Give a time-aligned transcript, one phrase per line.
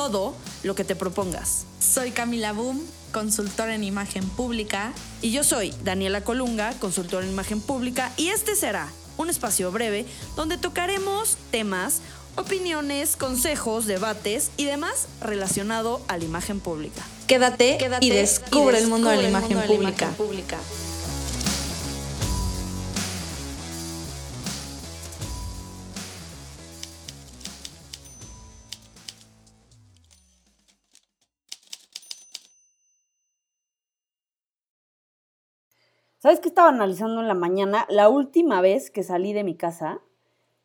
[0.00, 1.66] todo lo que te propongas.
[1.78, 4.94] Soy Camila Boom, consultora en imagen pública.
[5.20, 8.10] Y yo soy Daniela Colunga, consultora en imagen pública.
[8.16, 8.88] Y este será
[9.18, 12.00] un espacio breve donde tocaremos temas,
[12.36, 17.02] opiniones, consejos, debates y demás relacionado a la imagen pública.
[17.26, 20.08] Quédate, y, descubre el mundo, de la imagen pública.
[36.20, 37.86] ¿Sabes qué estaba analizando en la mañana?
[37.88, 40.02] La última vez que salí de mi casa,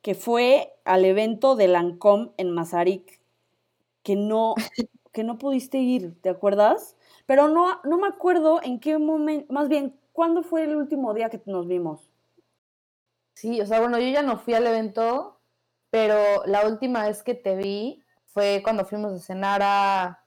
[0.02, 3.22] que fue al evento de Lancome en Mazarik,
[4.04, 4.56] que no,
[5.14, 6.98] que no pudiste ir, ¿te acuerdas?
[7.26, 11.30] Pero no, no me acuerdo en qué momento, más bien, ¿cuándo fue el último día
[11.30, 12.12] que nos vimos?
[13.34, 15.40] Sí, o sea, bueno, yo ya no fui al evento,
[15.90, 20.26] pero la última vez que te vi fue cuando fuimos a cenar a...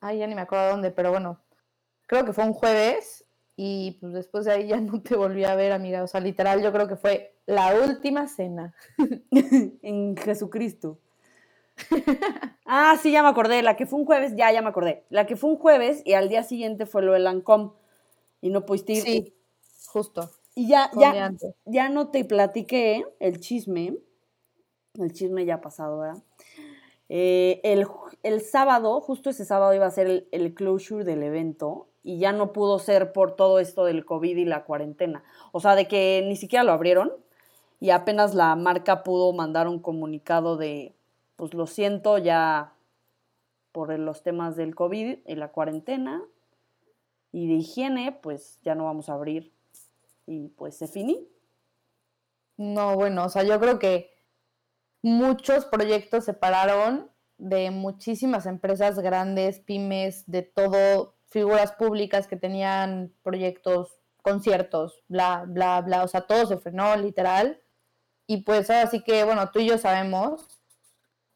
[0.00, 1.40] Ay, ya ni me acuerdo dónde, pero bueno,
[2.06, 3.23] creo que fue un jueves
[3.56, 6.02] y pues después de ahí ya no te volví a ver, amiga.
[6.02, 8.74] O sea, literal, yo creo que fue la última cena.
[9.82, 10.98] en Jesucristo.
[12.66, 13.62] ah, sí, ya me acordé.
[13.62, 15.04] La que fue un jueves, ya, ya me acordé.
[15.10, 17.72] La que fue un jueves y al día siguiente fue lo del Lancom.
[18.40, 19.02] Y no pudiste ir.
[19.02, 19.34] Sí,
[19.86, 20.30] justo.
[20.54, 21.32] Y ya, ya,
[21.64, 23.96] ya no te platiqué el chisme.
[24.94, 26.22] El chisme ya ha pasado, ¿verdad?
[27.08, 27.60] Eh,
[28.22, 32.32] el, sábado, justo ese sábado iba a ser el, el closure del evento y ya
[32.32, 35.24] no pudo ser por todo esto del COVID y la cuarentena.
[35.50, 37.12] O sea, de que ni siquiera lo abrieron
[37.80, 40.94] y apenas la marca pudo mandar un comunicado de,
[41.36, 42.74] pues lo siento ya
[43.72, 46.22] por los temas del COVID y la cuarentena
[47.32, 49.52] y de higiene, pues ya no vamos a abrir
[50.26, 51.26] y pues se finí.
[52.56, 54.12] No, bueno, o sea, yo creo que
[55.02, 63.12] muchos proyectos se pararon de muchísimas empresas grandes, pymes, de todo, figuras públicas que tenían
[63.24, 67.60] proyectos, conciertos, bla, bla, bla, o sea, todo se frenó literal.
[68.28, 70.46] Y pues así que, bueno, tú y yo sabemos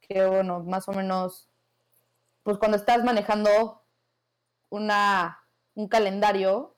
[0.00, 1.48] que, bueno, más o menos,
[2.44, 3.82] pues cuando estás manejando
[4.70, 5.40] una,
[5.74, 6.76] un calendario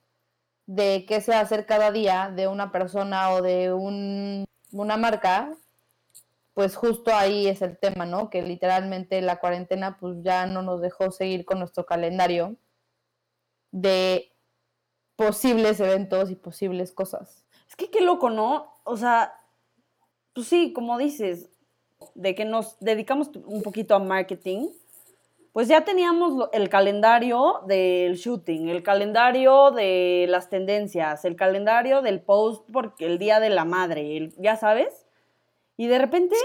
[0.65, 4.97] de qué se va a hacer cada día de una persona o de un, una
[4.97, 5.53] marca,
[6.55, 8.31] pues justo ahí es el tema, ¿no?
[8.31, 12.57] Que literalmente la cuarentena pues ya no nos dejó seguir con nuestro calendario
[13.73, 14.33] de
[15.17, 17.45] posibles eventos y posibles cosas.
[17.69, 18.73] Es que qué loco, ¿no?
[18.85, 19.35] O sea,
[20.35, 21.51] pues sí, como dices,
[22.15, 24.69] de que nos dedicamos un poquito a marketing,
[25.53, 32.21] pues ya teníamos el calendario del shooting, el calendario de las tendencias, el calendario del
[32.21, 35.07] post porque el día de la madre, ya sabes.
[35.77, 36.37] Y de repente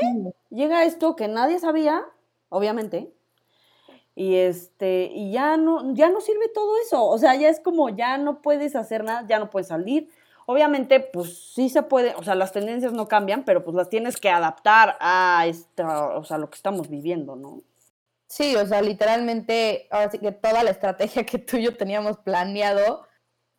[0.50, 2.04] llega esto que nadie sabía,
[2.50, 3.15] obviamente,
[4.16, 7.06] y este, y ya no, ya no sirve todo eso.
[7.06, 10.10] O sea, ya es como ya no puedes hacer nada, ya no puedes salir.
[10.48, 14.18] Obviamente, pues sí se puede, o sea, las tendencias no cambian, pero pues las tienes
[14.18, 17.64] que adaptar a esta, o sea, lo que estamos viviendo, ¿no?
[18.28, 22.18] Sí, o sea, literalmente, ahora sí que toda la estrategia que tú y yo teníamos
[22.20, 23.08] planeado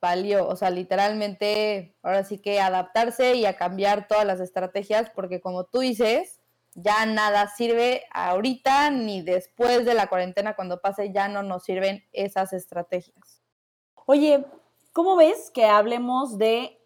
[0.01, 5.41] valió, o sea, literalmente, ahora sí que adaptarse y a cambiar todas las estrategias, porque
[5.41, 6.41] como tú dices,
[6.77, 12.05] ya nada sirve ahorita ni después de la cuarentena, cuando pase, ya no nos sirven
[12.13, 13.43] esas estrategias.
[14.05, 14.45] Oye,
[14.93, 16.79] ¿cómo ves que hablemos de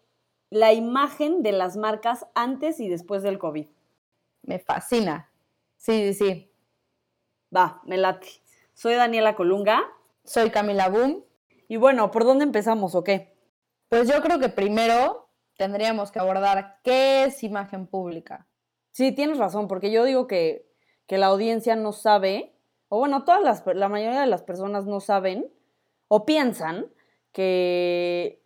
[0.49, 3.67] la imagen de las marcas antes y después del COVID?
[4.43, 5.29] Me fascina.
[5.75, 6.51] Sí, sí, sí.
[7.55, 8.27] Va, me late.
[8.73, 9.83] Soy Daniela Colunga.
[10.23, 11.25] Soy Camila Boom.
[11.67, 13.35] Y bueno, ¿por dónde empezamos o qué?
[13.89, 15.27] Pues yo creo que primero
[15.57, 18.47] tendríamos que abordar qué es imagen pública.
[18.91, 20.69] Sí, tienes razón, porque yo digo que,
[21.07, 22.55] la audiencia no sabe,
[22.87, 25.51] o bueno, todas las, la mayoría de las personas no saben
[26.07, 26.89] o piensan
[27.33, 28.41] que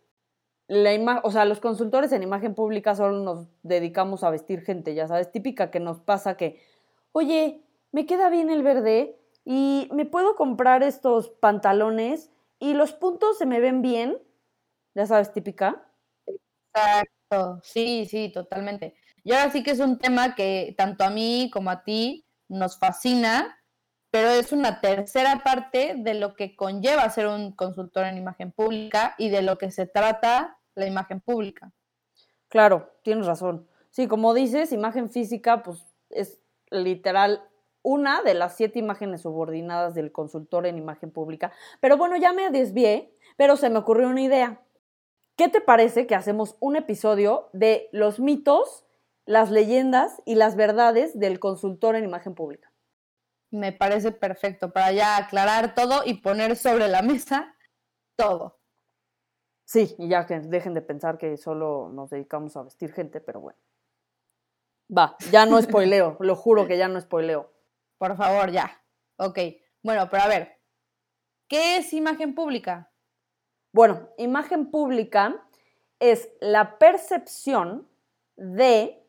[0.66, 5.06] la o sea, los consultores en imagen pública solo nos dedicamos a vestir gente, ya
[5.06, 6.60] sabes, típica que nos pasa que,
[7.12, 13.38] oye, me queda bien el verde y me puedo comprar estos pantalones y los puntos
[13.38, 14.18] se me ven bien,
[14.94, 15.86] ya sabes, típica.
[16.26, 18.96] Exacto, sí, sí, totalmente.
[19.26, 22.78] Y ahora sí que es un tema que tanto a mí como a ti nos
[22.78, 23.58] fascina,
[24.12, 29.16] pero es una tercera parte de lo que conlleva ser un consultor en imagen pública
[29.18, 31.72] y de lo que se trata la imagen pública.
[32.46, 33.66] Claro, tienes razón.
[33.90, 36.38] Sí, como dices, imagen física, pues es
[36.70, 37.42] literal
[37.82, 41.50] una de las siete imágenes subordinadas del consultor en imagen pública.
[41.80, 44.62] Pero bueno, ya me desvié, pero se me ocurrió una idea.
[45.34, 48.85] ¿Qué te parece que hacemos un episodio de los mitos,
[49.26, 52.72] las leyendas y las verdades del consultor en imagen pública?
[53.50, 57.54] Me parece perfecto para ya aclarar todo y poner sobre la mesa
[58.16, 58.58] todo.
[59.64, 63.40] Sí, y ya que dejen de pensar que solo nos dedicamos a vestir gente, pero
[63.40, 63.58] bueno.
[64.96, 67.52] Va, ya no spoileo, lo juro que ya no spoileo.
[67.98, 68.80] Por favor, ya.
[69.16, 69.38] Ok.
[69.82, 70.60] Bueno, pero a ver,
[71.48, 72.92] ¿qué es imagen pública?
[73.72, 75.46] Bueno, imagen pública
[75.98, 77.88] es la percepción
[78.36, 79.05] de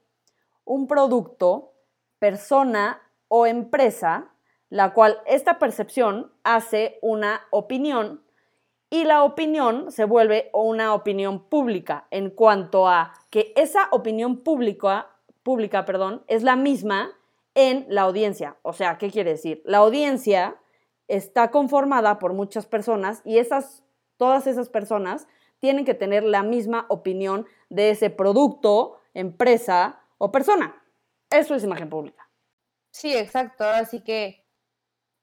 [0.67, 1.73] un producto,
[2.19, 4.31] persona o empresa,
[4.69, 8.21] la cual esta percepción hace una opinión
[8.89, 15.07] y la opinión se vuelve una opinión pública en cuanto a que esa opinión pública,
[16.27, 17.11] es la misma
[17.55, 18.57] en la audiencia.
[18.61, 19.61] O sea, ¿qué quiere decir?
[19.65, 20.57] La audiencia
[21.07, 23.39] está conformada por muchas personas y
[24.17, 25.27] todas esas personas
[25.59, 30.81] tienen que tener la misma opinión de ese producto, empresa o persona.
[31.29, 32.29] Eso es imagen pública.
[32.91, 33.63] Sí, exacto.
[33.63, 34.45] Así que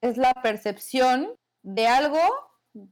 [0.01, 2.19] es la percepción de algo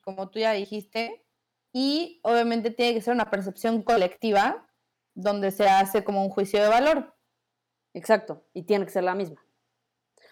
[0.03, 1.25] como tú ya dijiste,
[1.73, 4.69] y obviamente tiene que ser una percepción colectiva
[5.15, 7.15] donde se hace como un juicio de valor.
[7.95, 9.45] Exacto, y tiene que ser la misma.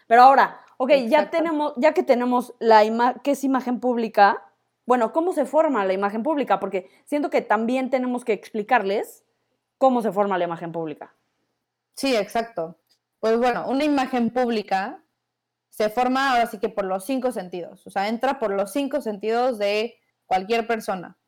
[0.06, 4.42] Pero ahora, ok, ya tenemos, ya que tenemos la imagen, ¿qué es imagen pública?
[4.86, 6.58] Bueno, ¿cómo se forma la imagen pública?
[6.58, 9.24] Porque siento que también tenemos que explicarles
[9.78, 11.14] cómo se forma la imagen pública.
[12.00, 12.80] Sí, exacto.
[13.18, 15.04] Pues bueno, una imagen pública
[15.68, 19.02] se forma ahora sí que por los cinco sentidos, o sea, entra por los cinco
[19.02, 21.20] sentidos de cualquier persona.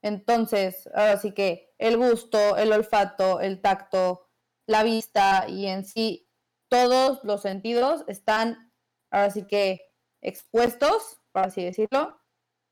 [0.00, 4.26] Entonces, ahora sí que el gusto, el olfato, el tacto,
[4.66, 6.30] la vista y en sí
[6.70, 8.72] todos los sentidos están
[9.10, 9.82] ahora sí que
[10.22, 12.18] expuestos, por así decirlo,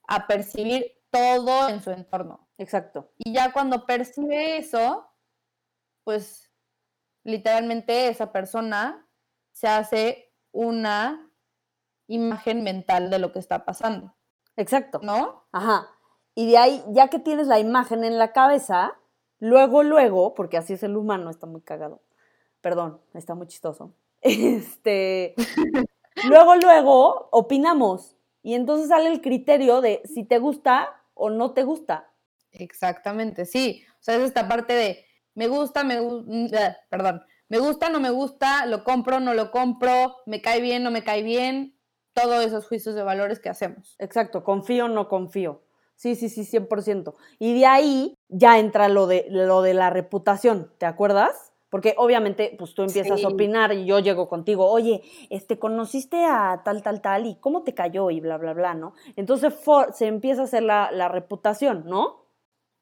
[0.09, 2.49] a percibir todo en su entorno.
[2.57, 3.13] Exacto.
[3.19, 5.13] Y ya cuando percibe eso,
[6.05, 6.48] pues
[7.25, 9.07] literalmente esa persona
[9.53, 11.31] se hace una
[12.07, 14.15] imagen mental de lo que está pasando.
[14.57, 15.01] Exacto.
[15.03, 15.45] ¿No?
[15.53, 15.89] Ajá.
[16.35, 18.99] Y de ahí, ya que tienes la imagen en la cabeza,
[19.39, 22.03] luego, luego, porque así es el humano, está muy cagado.
[22.61, 23.95] Perdón, está muy chistoso.
[24.21, 25.35] Este,
[26.29, 28.17] luego, luego, opinamos.
[28.43, 32.11] Y entonces sale el criterio de si te gusta o no te gusta.
[32.53, 33.85] Exactamente, sí.
[33.95, 35.05] O sea, es esta parte de
[35.39, 40.17] me gusta, me gusta, perdón, me gusta, no me gusta, lo compro, no lo compro,
[40.27, 41.77] me cae bien, no me cae bien,
[42.13, 43.95] todos esos juicios de valores que hacemos.
[44.01, 45.63] Exacto, confío, no confío.
[45.95, 47.15] Sí, sí, sí, 100%.
[47.39, 51.53] Y de ahí ya entra lo de, lo de la reputación, ¿te acuerdas?
[51.71, 56.63] Porque obviamente, pues tú empiezas a opinar y yo llego contigo, oye, este, conociste a
[56.65, 58.95] tal, tal, tal, y cómo te cayó y bla, bla, bla, ¿no?
[59.15, 59.55] Entonces
[59.95, 62.28] se empieza a hacer la, la reputación, ¿no?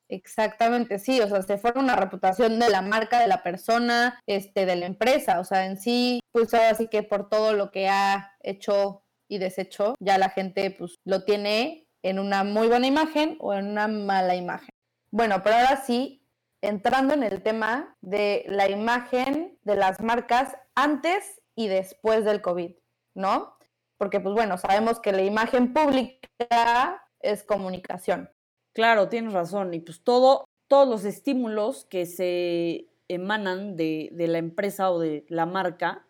[0.08, 4.64] Exactamente, sí, o sea, se forma una reputación de la marca, de la persona, este,
[4.64, 7.88] de la empresa, o sea, en sí, pues ahora sí que por todo lo que
[7.88, 13.36] ha hecho y deshecho, ya la gente pues lo tiene en una muy buena imagen
[13.41, 14.70] o en una mala imagen.
[15.10, 16.25] Bueno, pero ahora sí,
[16.63, 22.72] entrando en el tema de la imagen de las marcas antes y después del COVID,
[23.15, 23.56] ¿no?
[23.98, 28.31] Porque pues bueno, sabemos que la imagen pública es comunicación.
[28.77, 29.73] Claro, tienes razón.
[29.73, 35.25] Y pues todo, todos los estímulos que se emanan de, de la empresa o de
[35.31, 36.06] la marca,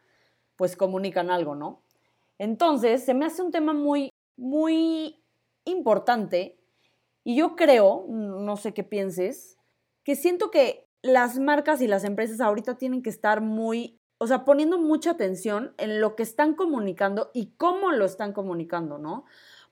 [0.56, 1.84] pues comunican algo, ¿no?
[2.38, 5.22] Entonces, se me hace un tema muy, muy
[5.64, 6.58] importante
[7.22, 9.58] y yo creo, no sé qué pienses,
[10.02, 14.44] que siento que las marcas y las empresas ahorita tienen que estar muy, o sea,
[14.44, 19.24] poniendo mucha atención en lo que están comunicando y cómo lo están comunicando, ¿no?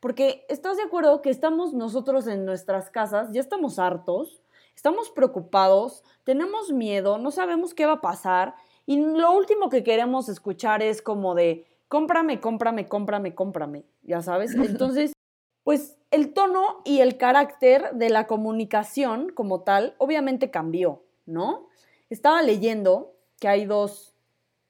[0.05, 4.43] Porque estás de acuerdo que estamos nosotros en nuestras casas, ya estamos hartos,
[4.77, 10.29] estamos preocupados, tenemos miedo, no sabemos qué va a pasar y lo último que queremos
[10.29, 14.55] escuchar es como de cómprame, cómprame, cómprame, cómprame, ya sabes.
[14.55, 15.15] Entonces,
[15.63, 21.71] pues el tono y el carácter de la comunicación como tal obviamente cambió, ¿no?
[22.11, 24.15] Estaba leyendo que hay dos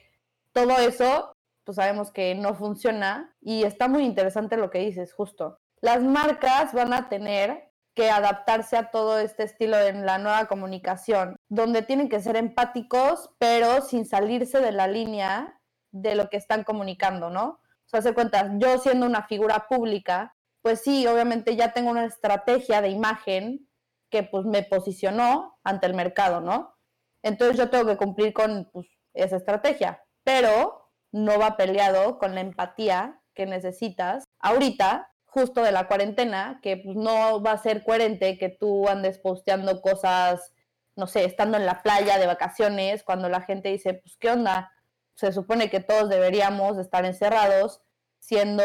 [0.53, 5.59] todo eso, pues sabemos que no funciona y está muy interesante lo que dices, justo.
[5.81, 11.35] Las marcas van a tener que adaptarse a todo este estilo de la nueva comunicación,
[11.49, 15.59] donde tienen que ser empáticos, pero sin salirse de la línea
[15.91, 17.59] de lo que están comunicando, ¿no?
[17.85, 22.05] O sea, se cuenta, yo siendo una figura pública, pues sí, obviamente ya tengo una
[22.05, 23.67] estrategia de imagen
[24.09, 26.75] que pues me posicionó ante el mercado, ¿no?
[27.23, 32.41] Entonces yo tengo que cumplir con pues, esa estrategia, pero no va peleado con la
[32.41, 38.37] empatía que necesitas ahorita, justo de la cuarentena, que pues, no va a ser coherente
[38.37, 40.53] que tú andes posteando cosas,
[40.97, 44.73] no sé, estando en la playa de vacaciones, cuando la gente dice, pues, ¿qué onda?
[45.15, 47.81] Se supone que todos deberíamos estar encerrados,
[48.19, 48.63] siendo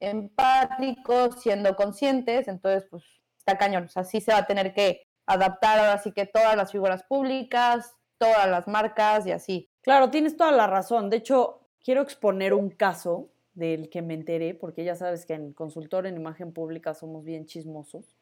[0.00, 3.04] empáticos, siendo conscientes, entonces, pues,
[3.38, 3.84] está cañón.
[3.84, 7.04] O sea, sí se va a tener que adaptar ahora sí que todas las figuras
[7.04, 9.70] públicas, todas las marcas y así.
[9.82, 11.10] Claro, tienes toda la razón.
[11.10, 15.52] De hecho, quiero exponer un caso del que me enteré, porque ya sabes que en
[15.52, 18.16] consultor en imagen pública somos bien chismosos.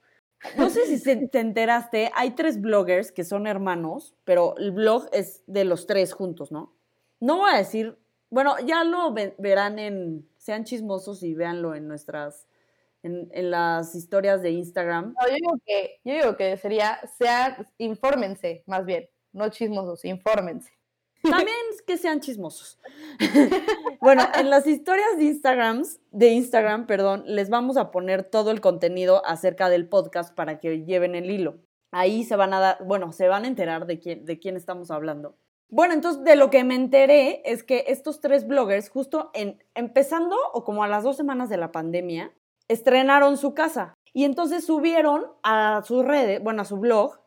[0.56, 5.42] No sé si te enteraste, hay tres bloggers que son hermanos, pero el blog es
[5.46, 6.74] de los tres juntos, ¿no?
[7.20, 7.98] No voy a decir,
[8.30, 12.46] bueno, ya lo verán en, sean chismosos y véanlo en nuestras
[13.02, 15.14] en, las historias de Instagram.
[15.28, 20.72] yo, digo que, yo digo que sería, sean, infórmense más bien, no chismosos, infórmense.
[21.22, 22.78] También que sean chismosos.
[24.00, 28.60] bueno, en las historias de Instagram, de Instagram, perdón, les vamos a poner todo el
[28.60, 31.58] contenido acerca del podcast para que lleven el hilo.
[31.92, 34.90] Ahí se van a dar, bueno, se van a enterar de quién, de quién estamos
[34.90, 35.36] hablando.
[35.68, 40.36] Bueno, entonces de lo que me enteré es que estos tres bloggers, justo en, empezando
[40.52, 42.32] o como a las dos semanas de la pandemia,
[42.68, 43.94] estrenaron su casa.
[44.12, 47.20] Y entonces subieron a sus redes, bueno, a su blog,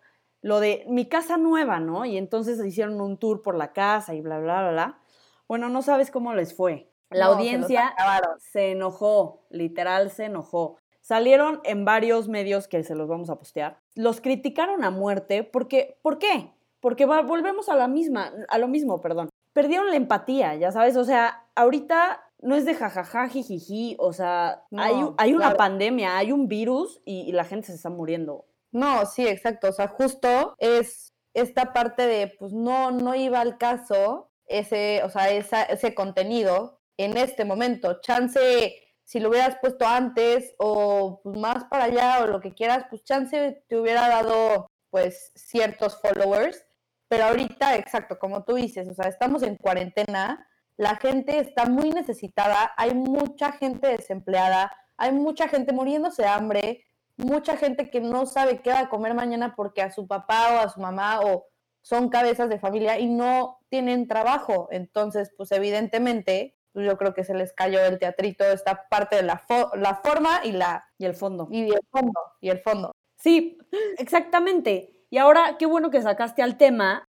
[0.44, 2.06] lo de mi casa nueva, ¿no?
[2.06, 5.00] Y entonces hicieron un tour por la casa y bla, bla, bla, bla.
[5.48, 6.92] Bueno, no sabes cómo les fue.
[7.10, 7.96] La audiencia
[8.40, 10.78] se, enojó, literal se enojó.
[11.02, 13.80] Salieron en varios medios que se los vamos a postear.
[13.96, 16.52] Los criticaron a muerte porque, ¿por qué?
[16.82, 19.30] Porque volvemos a la misma, a lo mismo, perdón.
[19.54, 24.64] Perdieron la empatía, ya sabes, o sea, ahorita no es de jajaja, jijiji, o sea,
[24.76, 28.46] hay, hay, una pandemia, hay un virus y, la gente se está muriendo.
[28.74, 33.58] No, sí, exacto, o sea, justo es esta parte de, pues no, no iba al
[33.58, 38.02] caso ese, o sea, ese contenido en este momento.
[38.02, 42.86] Chance, si lo hubieras puesto antes o pues, más para allá o lo que quieras,
[42.90, 46.66] pues chance te hubiera dado pues ciertos followers.
[47.08, 51.92] Pero ahorita, exacto, como tú dices, o sea, estamos en cuarentena, la gente está muy
[51.92, 56.86] necesitada, hay mucha gente desempleada, hay mucha gente muriéndose de hambre,
[57.18, 60.60] mucha gente que no sabe qué va a comer mañana porque a su papá o
[60.60, 61.46] a su mamá o
[61.82, 64.68] son cabezas de familia y no tienen trabajo.
[64.72, 69.24] Entonces, pues evidentemente, pues, yo creo que se les cayó el teatrito esta parte de
[69.24, 69.44] la,
[69.76, 70.86] la forma y la...
[70.98, 71.48] Y el fondo.
[71.52, 72.92] Y el fondo, y el fondo.
[73.18, 73.58] Sí,
[73.98, 75.06] exactamente.
[75.10, 77.06] Y ahora, qué bueno que sacaste al tema,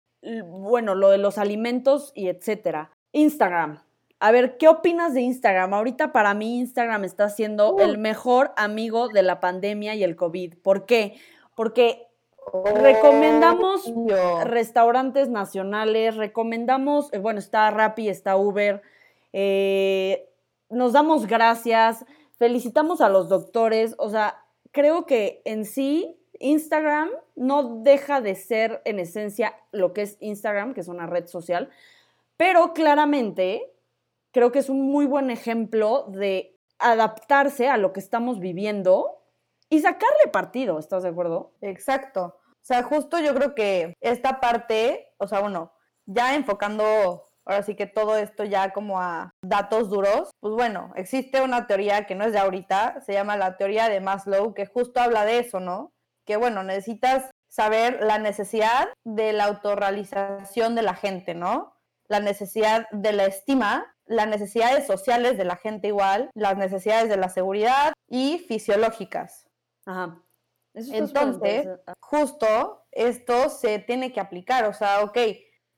[0.44, 2.90] bueno, lo de los alimentos y etcétera.
[3.12, 3.82] Instagram.
[4.24, 5.74] A ver, ¿qué opinas de Instagram?
[5.74, 10.58] Ahorita para mí Instagram está siendo el mejor amigo de la pandemia y el COVID.
[10.62, 11.16] ¿Por qué?
[11.56, 12.06] Porque
[12.76, 13.92] recomendamos
[14.44, 18.82] restaurantes nacionales, recomendamos, eh, bueno, está Rappi, está Uber,
[19.32, 20.28] eh,
[20.70, 22.04] nos damos gracias,
[22.36, 28.82] felicitamos a los doctores, o sea, creo que en sí Instagram no deja de ser
[28.84, 31.70] en esencia lo que es Instagram, que es una red social,
[32.36, 33.71] pero claramente
[34.32, 39.22] creo que es un muy buen ejemplo de adaptarse a lo que estamos viviendo
[39.70, 41.54] y sacarle partido, ¿estás de acuerdo?
[41.60, 42.38] Exacto.
[42.46, 45.72] O sea, justo yo creo que esta parte, o sea, bueno,
[46.06, 51.42] ya enfocando ahora sí que todo esto ya como a datos duros, pues bueno, existe
[51.42, 55.00] una teoría que no es de ahorita, se llama la teoría de Maslow, que justo
[55.00, 55.92] habla de eso, ¿no?
[56.24, 61.74] Que bueno, necesitas saber la necesidad de la autorrealización de la gente, ¿no?
[62.08, 67.16] La necesidad de la estima, las necesidades sociales de la gente igual, las necesidades de
[67.16, 69.48] la seguridad y fisiológicas.
[69.86, 70.22] Ajá.
[70.74, 71.68] Entonces,
[72.00, 75.18] justo esto se tiene que aplicar, o sea, ok,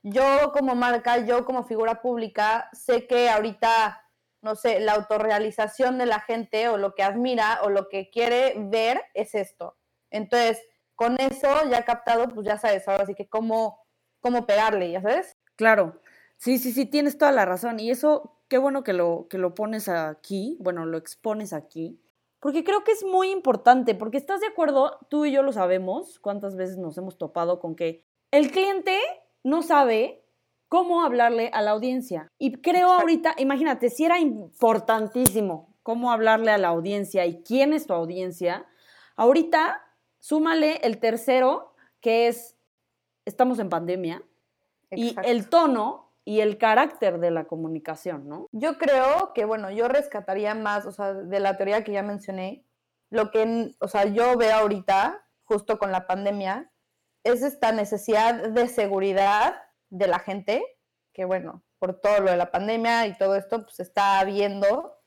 [0.02, 4.02] yo como marca, yo como figura pública, sé que ahorita,
[4.42, 8.54] no sé, la autorrealización de la gente o lo que admira o lo que quiere
[8.56, 9.76] ver es esto.
[10.10, 10.62] Entonces,
[10.94, 13.84] con eso ya captado, pues ya sabes, ahora sí que cómo,
[14.20, 15.32] cómo pegarle, ¿ya sabes?
[15.56, 16.00] Claro,
[16.36, 17.80] sí, sí, sí, tienes toda la razón.
[17.80, 22.00] Y eso, qué bueno que lo, que lo pones aquí, bueno, lo expones aquí,
[22.40, 26.18] porque creo que es muy importante, porque estás de acuerdo, tú y yo lo sabemos,
[26.18, 28.98] cuántas veces nos hemos topado con que el cliente
[29.42, 30.24] no sabe
[30.68, 32.28] cómo hablarle a la audiencia.
[32.38, 37.86] Y creo ahorita, imagínate, si era importantísimo cómo hablarle a la audiencia y quién es
[37.86, 38.66] tu audiencia,
[39.16, 39.80] ahorita
[40.18, 42.56] súmale el tercero, que es,
[43.24, 44.22] estamos en pandemia,
[44.90, 48.48] y el tono y el carácter de la comunicación, ¿no?
[48.52, 52.64] Yo creo que, bueno, yo rescataría más, o sea, de la teoría que ya mencioné,
[53.10, 56.72] lo que, o sea, yo veo ahorita, justo con la pandemia,
[57.24, 59.54] es esta necesidad de seguridad
[59.90, 60.64] de la gente,
[61.12, 64.98] que bueno, por todo lo de la pandemia y todo esto, pues está habiendo.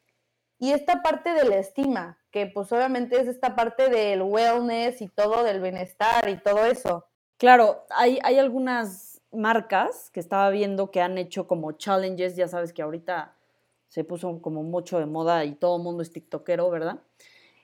[0.60, 5.08] Y esta parte de la estima, que pues obviamente es esta parte del wellness y
[5.08, 7.06] todo, del bienestar y todo eso.
[7.38, 12.74] Claro, hay, hay algunas marcas que estaba viendo que han hecho como challenges, ya sabes
[12.74, 13.36] que ahorita
[13.88, 17.00] se puso como mucho de moda y todo el mundo es tiktokero, ¿verdad?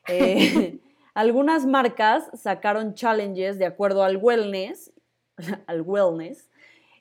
[0.07, 0.79] Eh,
[1.13, 4.93] algunas marcas sacaron challenges de acuerdo al wellness,
[5.67, 6.49] al wellness,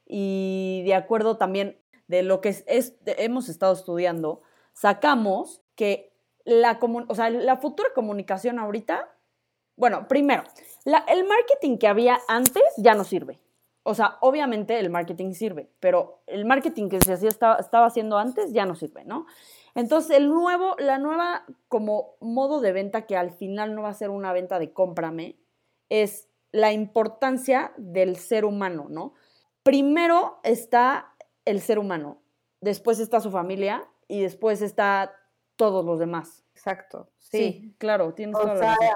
[0.07, 1.79] y de acuerdo también
[2.09, 6.13] de lo que es, hemos estado estudiando, sacamos que
[6.45, 9.09] la, o sea, la futura comunicación ahorita,
[9.77, 10.43] bueno, primero,
[10.85, 13.42] el marketing que había antes ya no sirve
[13.85, 18.19] o sea, obviamente el marketing sirve, pero el marketing que se hacía estaba, estaba haciendo
[18.19, 19.27] antes ya no sirve, ¿no?
[19.75, 23.95] Entonces, el nuevo, la nueva como modo de venta que al final no va a
[23.95, 25.39] ser una venta de cómprame,
[25.89, 29.15] es la importancia del ser humano, ¿no?
[29.63, 31.15] Primero está
[31.45, 32.23] el ser humano,
[32.61, 35.15] después está su familia y después está
[35.57, 36.45] todos los demás.
[36.55, 37.11] Exacto.
[37.19, 38.89] Sí, claro, tienes toda la razón.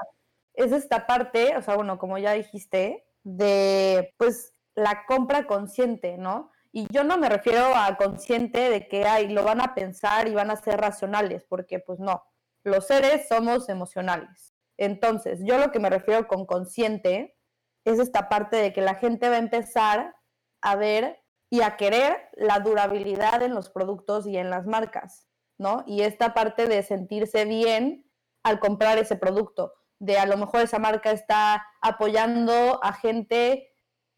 [0.53, 6.51] Es esta parte, o sea, bueno, como ya dijiste, de pues la compra consciente, ¿no?
[6.71, 10.35] Y yo no me refiero a consciente de que ay, lo van a pensar y
[10.35, 12.23] van a ser racionales, porque pues no,
[12.63, 14.53] los seres somos emocionales.
[14.77, 17.35] Entonces, yo lo que me refiero con consciente
[17.85, 20.15] es esta parte de que la gente va a empezar
[20.61, 25.83] a ver y a querer la durabilidad en los productos y en las marcas, ¿no?
[25.87, 28.05] Y esta parte de sentirse bien
[28.43, 33.66] al comprar ese producto, de a lo mejor esa marca está apoyando a gente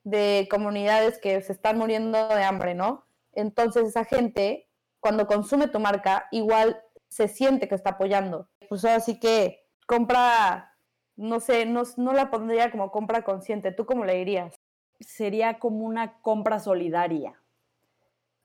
[0.10, 3.06] de comunidades que se están muriendo de hambre, ¿no?
[3.34, 4.68] Entonces esa gente,
[5.00, 8.48] cuando consume tu marca, igual se siente que está apoyando.
[8.68, 10.76] Pues así que compra,
[11.16, 13.72] no sé, no, no la pondría como compra consciente.
[13.72, 14.56] ¿Tú cómo le dirías?
[15.00, 17.40] Sería como una compra solidaria.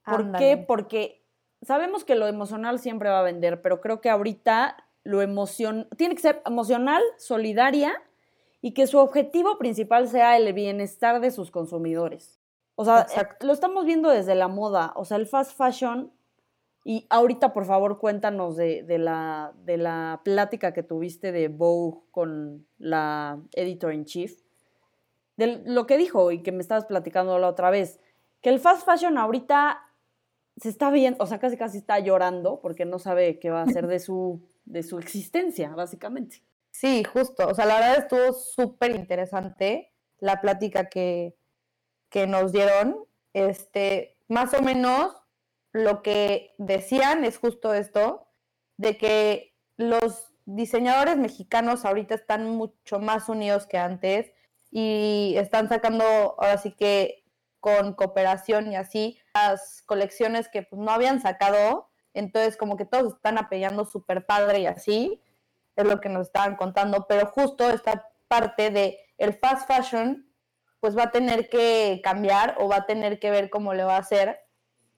[0.04, 0.56] ¿Por qué?
[0.56, 1.24] Porque
[1.62, 6.14] sabemos que lo emocional siempre va a vender, pero creo que ahorita lo emoción tiene
[6.14, 8.02] que ser emocional, solidaria
[8.64, 12.40] y que su objetivo principal sea el bienestar de sus consumidores.
[12.76, 13.06] O sea,
[13.42, 16.10] lo estamos viendo desde la moda, o sea, el fast fashion,
[16.82, 22.66] y ahorita por favor cuéntanos de, la, de la plática que tuviste de Vogue con
[22.78, 24.40] la editor in chief,
[25.36, 28.00] de lo que dijo y que me estabas platicando la otra vez,
[28.40, 29.78] que el fast fashion ahorita
[30.56, 33.64] se está viendo, o sea, casi casi está llorando porque no sabe qué va a
[33.64, 36.42] hacer de su, de su existencia, básicamente.
[36.74, 37.46] Sí, justo.
[37.48, 41.36] O sea, la verdad estuvo súper interesante la plática que,
[42.10, 43.06] que nos dieron.
[43.32, 45.14] Este, más o menos
[45.72, 48.26] lo que decían es justo esto,
[48.76, 54.32] de que los diseñadores mexicanos ahorita están mucho más unidos que antes
[54.72, 57.24] y están sacando ahora sí que
[57.60, 63.14] con cooperación y así las colecciones que pues, no habían sacado, entonces como que todos
[63.14, 65.22] están apoyando súper padre y así
[65.76, 70.28] es lo que nos estaban contando, pero justo esta parte de el fast fashion,
[70.80, 73.96] pues va a tener que cambiar o va a tener que ver cómo le va
[73.96, 74.40] a hacer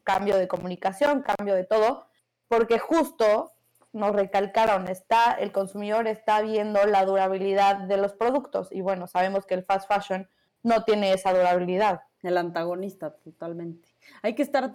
[0.04, 2.08] cambio de comunicación, cambio de todo,
[2.48, 3.52] porque justo
[3.92, 9.46] nos recalcaron, está, el consumidor está viendo la durabilidad de los productos y bueno, sabemos
[9.46, 10.28] que el fast fashion
[10.62, 12.02] no tiene esa durabilidad.
[12.22, 13.88] El antagonista, totalmente.
[14.22, 14.72] Hay que estar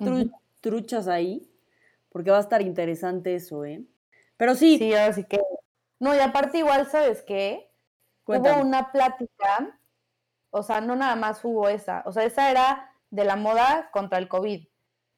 [0.61, 1.49] truchas ahí,
[2.09, 3.83] porque va a estar interesante eso, ¿eh?
[4.37, 4.77] Pero sí.
[4.77, 5.41] Sí, ahora sí que.
[6.01, 7.71] No, y aparte, igual, ¿sabes qué?
[8.25, 9.79] Hubo una plática,
[10.49, 14.17] o sea, no nada más hubo esa, o sea, esa era de la moda contra
[14.17, 14.67] el COVID.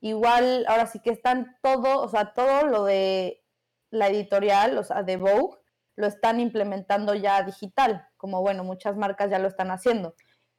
[0.02, 3.46] Igual, ahora sí que están todo, o sea, todo lo de
[3.92, 5.58] la editorial, o sea, de Vogue,
[5.96, 10.16] lo están implementando ya digital, como bueno, muchas marcas ya lo están haciendo.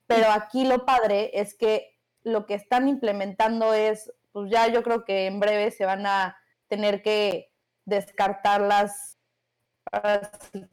[0.06, 5.04] Pero aquí lo padre es que lo que están implementando es, pues ya yo creo
[5.04, 7.52] que en breve se van a tener que
[7.84, 9.13] descartar las,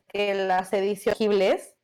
[0.08, 1.76] que las ediciones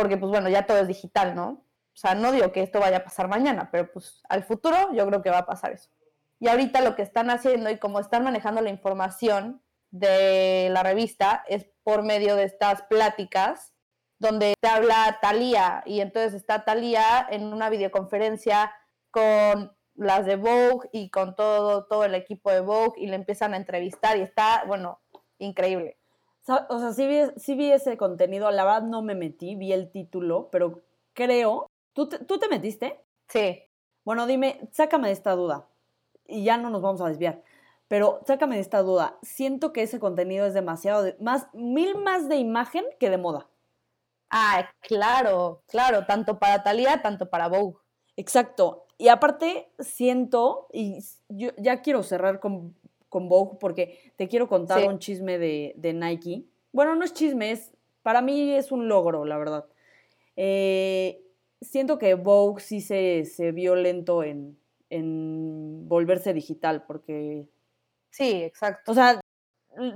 [0.00, 1.66] porque pues bueno, ya todo es digital, ¿no?
[1.92, 5.06] O sea, no digo que esto vaya a pasar mañana, pero pues al futuro yo
[5.06, 5.90] creo que va a pasar eso.
[6.38, 11.44] Y ahorita lo que están haciendo y como están manejando la información de la revista
[11.48, 13.74] es por medio de estas pláticas
[14.18, 18.72] donde te habla Talía y entonces está Talía en una videoconferencia
[19.10, 23.52] con las de Vogue y con todo, todo el equipo de Vogue y le empiezan
[23.52, 25.02] a entrevistar y está, bueno,
[25.36, 25.99] increíble.
[26.68, 29.90] O sea, sí vi, sí vi ese contenido, la verdad no me metí, vi el
[29.90, 30.82] título, pero
[31.12, 33.00] creo, ¿tú te, ¿tú te metiste?
[33.28, 33.62] Sí.
[34.04, 35.68] Bueno, dime, sácame de esta duda
[36.26, 37.42] y ya no nos vamos a desviar.
[37.88, 39.18] Pero sácame de esta duda.
[39.22, 43.48] Siento que ese contenido es demasiado, más, mil más de imagen que de moda.
[44.30, 47.78] Ah, claro, claro, tanto para Talía, tanto para Vogue.
[48.16, 48.86] Exacto.
[48.96, 52.76] Y aparte, siento, y yo ya quiero cerrar con,
[53.10, 56.46] con Vogue porque te quiero contar un chisme de, de, Nike.
[56.72, 57.70] Bueno, no es chisme, es,
[58.02, 59.66] para mí es un logro, la verdad.
[60.36, 61.22] Eh,
[61.60, 67.46] siento que Vogue sí se, se vio lento en, en volverse digital porque
[68.10, 68.90] Sí, exacto.
[68.90, 69.20] O sea,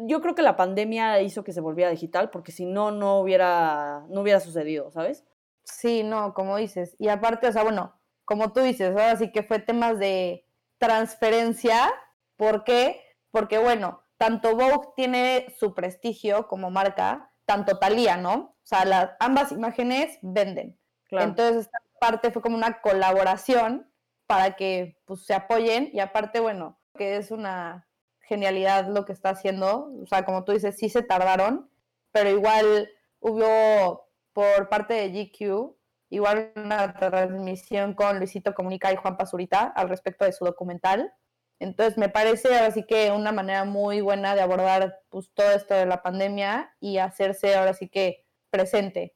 [0.07, 4.07] yo creo que la pandemia hizo que se volviera digital, porque si no, no hubiera,
[4.09, 5.24] no hubiera sucedido, ¿sabes?
[5.64, 6.96] Sí, no, como dices.
[6.98, 10.46] Y aparte, o sea, bueno, como tú dices, ahora sí que fue temas de
[10.79, 11.92] transferencia.
[12.37, 13.00] ¿Por qué?
[13.35, 18.33] Porque, bueno, tanto Vogue tiene su prestigio como marca, tanto Talía, ¿no?
[18.35, 20.79] O sea, las, ambas imágenes venden.
[21.11, 23.90] Entonces, esta parte fue como una colaboración
[24.29, 27.88] para que pues, se apoyen y aparte, bueno, que es una
[28.20, 29.90] genialidad lo que está haciendo.
[30.01, 31.68] O sea, como tú dices, sí se tardaron,
[32.12, 35.75] pero igual hubo por parte de GQ
[36.09, 41.12] igual una transmisión con Luisito Comunica y Juan Pazurita al respecto de su documental.
[41.60, 45.74] Entonces me parece ahora sí que una manera muy buena de abordar pues, todo esto
[45.74, 49.14] de la pandemia y hacerse ahora sí que presente.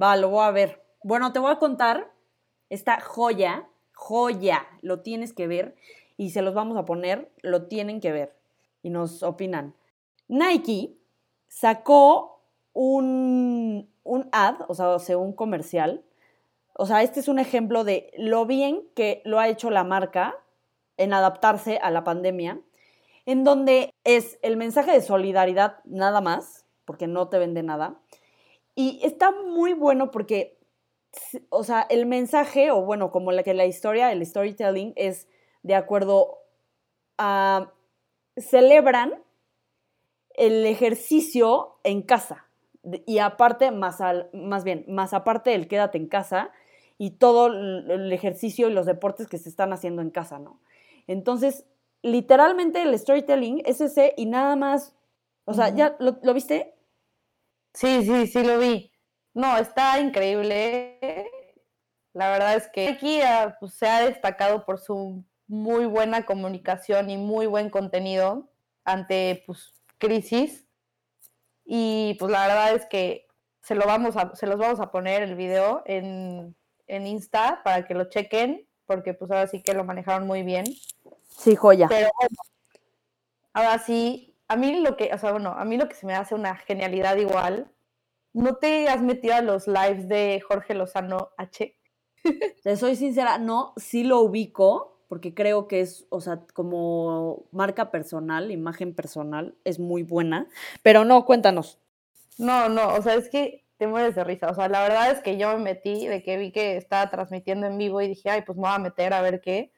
[0.00, 0.82] Va, lo voy a ver.
[1.02, 2.12] Bueno, te voy a contar
[2.70, 5.76] esta joya, joya, lo tienes que ver
[6.16, 8.36] y se los vamos a poner, lo tienen que ver
[8.82, 9.74] y nos opinan.
[10.28, 10.96] Nike
[11.48, 16.04] sacó un, un ad, o sea, un comercial.
[16.76, 20.36] O sea, este es un ejemplo de lo bien que lo ha hecho la marca
[20.96, 22.60] en adaptarse a la pandemia,
[23.26, 28.00] en donde es el mensaje de solidaridad nada más, porque no te vende nada.
[28.74, 30.58] Y está muy bueno porque,
[31.48, 35.28] o sea, el mensaje, o bueno, como la que la historia, el storytelling es
[35.62, 36.38] de acuerdo
[37.18, 37.72] a,
[38.36, 39.22] celebran
[40.36, 42.46] el ejercicio en casa.
[43.06, 46.50] Y aparte, más, al, más bien, más aparte del quédate en casa
[46.98, 50.60] y todo el ejercicio y los deportes que se están haciendo en casa, ¿no?
[51.06, 51.64] Entonces,
[52.02, 54.94] literalmente el storytelling es ese y nada más,
[55.44, 56.74] o sea, ¿ya lo, lo, viste?
[57.72, 58.92] Sí, sí, sí lo vi.
[59.32, 60.98] No, está increíble.
[62.12, 67.10] La verdad es que aquí ah, pues, se ha destacado por su muy buena comunicación
[67.10, 68.48] y muy buen contenido
[68.84, 70.66] ante pues, crisis.
[71.64, 73.26] Y pues la verdad es que
[73.60, 76.54] se, lo vamos a, se los vamos a poner el video en,
[76.86, 80.64] en Insta para que lo chequen, porque pues ahora sí que lo manejaron muy bien.
[81.28, 81.88] Sí, joya.
[81.88, 82.08] Pero
[83.52, 86.14] ahora sí, a mí lo que, o sea, bueno, a mí lo que se me
[86.14, 87.70] hace una genialidad igual,
[88.32, 91.76] ¿no te has metido a los lives de Jorge Lozano H?
[92.62, 97.90] Te soy sincera, no, sí lo ubico, porque creo que es, o sea, como marca
[97.90, 100.48] personal, imagen personal, es muy buena.
[100.82, 101.78] Pero no, cuéntanos.
[102.38, 104.48] No, no, o sea, es que te mueres de risa.
[104.50, 107.66] O sea, la verdad es que yo me metí de que vi que estaba transmitiendo
[107.66, 109.72] en vivo y dije, ay, pues me voy a meter a ver qué.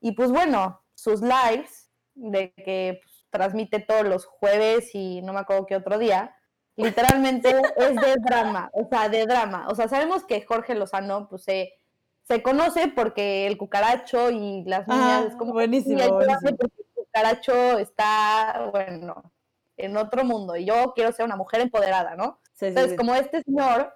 [0.00, 5.40] Y pues bueno, sus lives, de que pues, transmite todos los jueves y no me
[5.40, 6.34] acuerdo qué otro día,
[6.76, 9.66] literalmente es de drama, o sea, de drama.
[9.68, 11.72] O sea, sabemos que Jorge Lozano, pues se
[12.26, 16.50] se conoce porque el cucaracho y las niñas es como buenísimo, buenísimo.
[16.50, 19.32] el cucaracho está bueno
[19.76, 22.40] en otro mundo y yo quiero ser una mujer empoderada, ¿no?
[22.60, 23.92] Entonces, como este señor,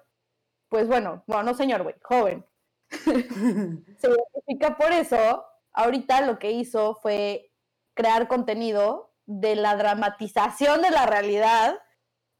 [0.69, 2.45] pues bueno, bueno, no señor, güey, joven,
[2.89, 5.45] se identifica por eso.
[5.73, 7.51] Ahorita lo que hizo fue
[7.93, 11.79] crear contenido de la dramatización de la realidad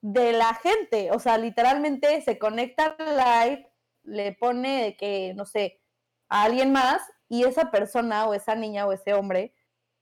[0.02, 1.12] de la gente.
[1.12, 3.72] O sea, literalmente se conecta al live,
[4.04, 5.82] le pone que, no sé,
[6.28, 9.54] a alguien más y esa persona o esa niña o ese hombre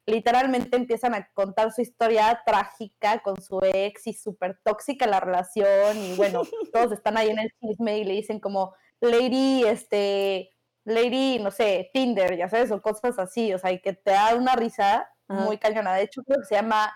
[0.09, 5.97] literalmente empiezan a contar su historia trágica con su ex y súper tóxica la relación
[5.97, 6.41] y bueno,
[6.73, 10.51] todos están ahí en el chisme y le dicen como, lady, este,
[10.85, 14.35] lady, no sé, Tinder, ya sabes, o cosas así, o sea, y que te da
[14.35, 15.93] una risa muy cañona.
[15.93, 16.91] De hecho, creo que se llama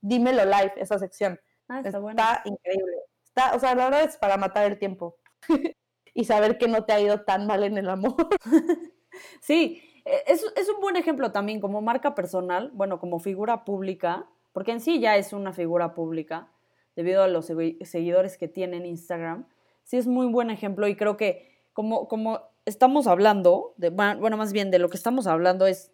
[0.00, 1.40] Dímelo Live, esa sección.
[1.68, 2.96] Ah, está, está increíble.
[3.24, 5.16] Está, o sea, la verdad es para matar el tiempo
[6.14, 8.28] y saber que no te ha ido tan mal en el amor.
[9.40, 9.82] sí,
[10.26, 14.80] es, es, un buen ejemplo también como marca personal, bueno, como figura pública, porque en
[14.80, 16.50] sí ya es una figura pública
[16.96, 19.46] debido a los seguidores que tiene en Instagram.
[19.84, 24.52] Sí es muy buen ejemplo y creo que como, como estamos hablando, de, bueno, más
[24.52, 25.92] bien de lo que estamos hablando es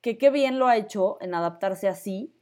[0.00, 2.34] que qué bien lo ha hecho en adaptarse así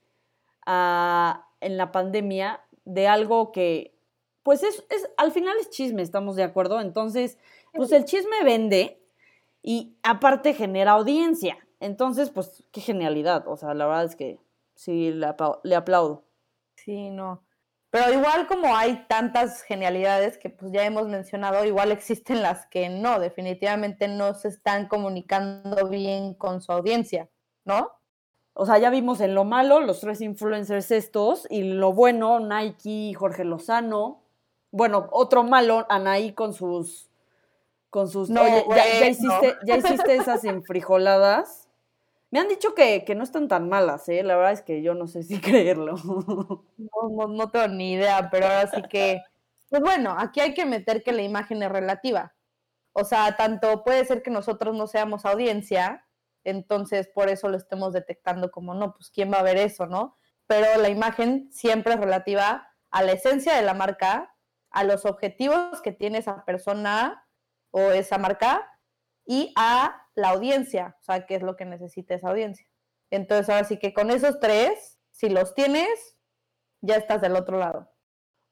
[0.67, 3.99] a, en la pandemia de algo que,
[4.43, 6.81] pues es, es, al final es chisme, estamos de acuerdo.
[6.81, 7.39] Entonces,
[7.75, 9.03] pues el chisme vende
[9.63, 11.59] y aparte genera audiencia.
[11.81, 13.47] Entonces, pues qué genialidad.
[13.47, 14.41] O sea, la verdad es que
[14.75, 16.25] sí, le, le aplaudo.
[16.77, 17.45] Sí, no.
[17.91, 22.91] Pero igual como hay tantas genialidades que pues ya hemos mencionado, igual existen las que
[22.91, 27.31] no, definitivamente no se están comunicando bien con su audiencia,
[27.65, 27.93] ¿no?
[28.53, 33.15] O sea, ya vimos en lo malo los tres influencers estos y lo bueno, Nike,
[33.15, 34.23] Jorge Lozano.
[34.71, 37.08] Bueno, otro malo, Anaí con sus
[37.91, 38.43] con sus no,
[38.75, 41.69] ya, hiciste, ya hiciste esas enfrijoladas.
[42.31, 44.23] Me han dicho que, no están tan malas, ¿eh?
[44.23, 45.95] La verdad es que yo no sé si creerlo.
[45.97, 49.23] No, no, tengo ni idea, pero ahora sí que...
[49.71, 52.35] Pues bueno, aquí hay que meter que la imagen es relativa.
[52.93, 56.07] O sea, tanto puede ser que nosotros no seamos audiencia,
[56.45, 60.17] entonces por eso lo estemos detectando como no, pues quién va a ver eso, ¿no?
[60.47, 64.35] Pero la imagen siempre es relativa a la esencia de la marca,
[64.71, 67.28] a los objetivos que tiene esa persona
[67.93, 68.71] esa marca
[69.25, 72.67] y a la audiencia, o sea, qué es lo que necesita esa audiencia.
[73.11, 76.17] Entonces, ahora sí que con esos tres, si los tienes,
[76.81, 77.91] ya estás del otro lado.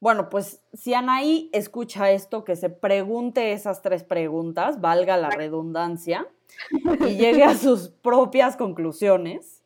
[0.01, 6.27] Bueno, pues si Anaí escucha esto, que se pregunte esas tres preguntas, valga la redundancia,
[7.01, 9.63] y llegue a sus propias conclusiones.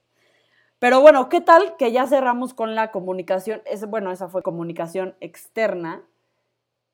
[0.79, 3.63] Pero bueno, ¿qué tal que ya cerramos con la comunicación?
[3.67, 6.03] Es, bueno, esa fue comunicación externa.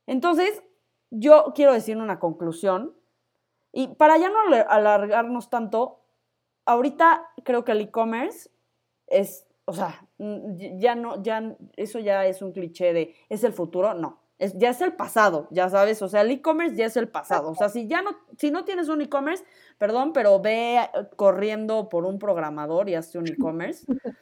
[0.06, 0.62] Entonces,
[1.10, 2.94] yo quiero decir una conclusión
[3.72, 4.38] y para ya no
[4.68, 6.00] alargarnos tanto,
[6.64, 8.50] ahorita creo que el e-commerce
[9.06, 13.94] es, o sea, ya no, ya, eso ya es un cliché de, ¿es el futuro?
[13.94, 17.08] No, es, ya es el pasado, ya sabes, o sea, el e-commerce ya es el
[17.08, 19.44] pasado, o sea, si ya no, si no tienes un e-commerce,
[19.78, 20.80] perdón, pero ve
[21.16, 23.86] corriendo por un programador y hazte un e-commerce,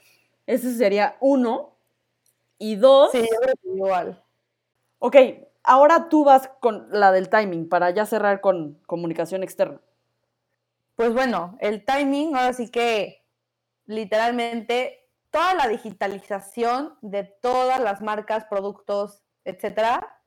[0.47, 1.75] ese sería uno,
[2.59, 3.13] y dos...
[3.13, 3.29] Sí,
[3.65, 4.23] igual.
[4.99, 5.17] Ok,
[5.65, 9.81] ahora tú vas con la del timing para ya cerrar con comunicación externa.
[10.95, 13.27] Pues bueno, el timing, ahora sí que
[13.87, 20.21] literalmente toda la digitalización de todas las marcas, productos, etcétera,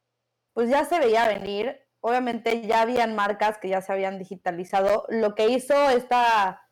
[0.53, 1.79] pues ya se veía venir.
[2.01, 5.05] Obviamente ya habían marcas que ya se habían digitalizado.
[5.07, 6.67] Lo que hizo esta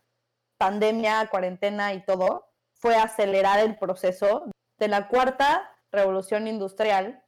[0.58, 7.24] pandemia, cuarentena y todo fue acelerar el proceso de la cuarta revolución industrial,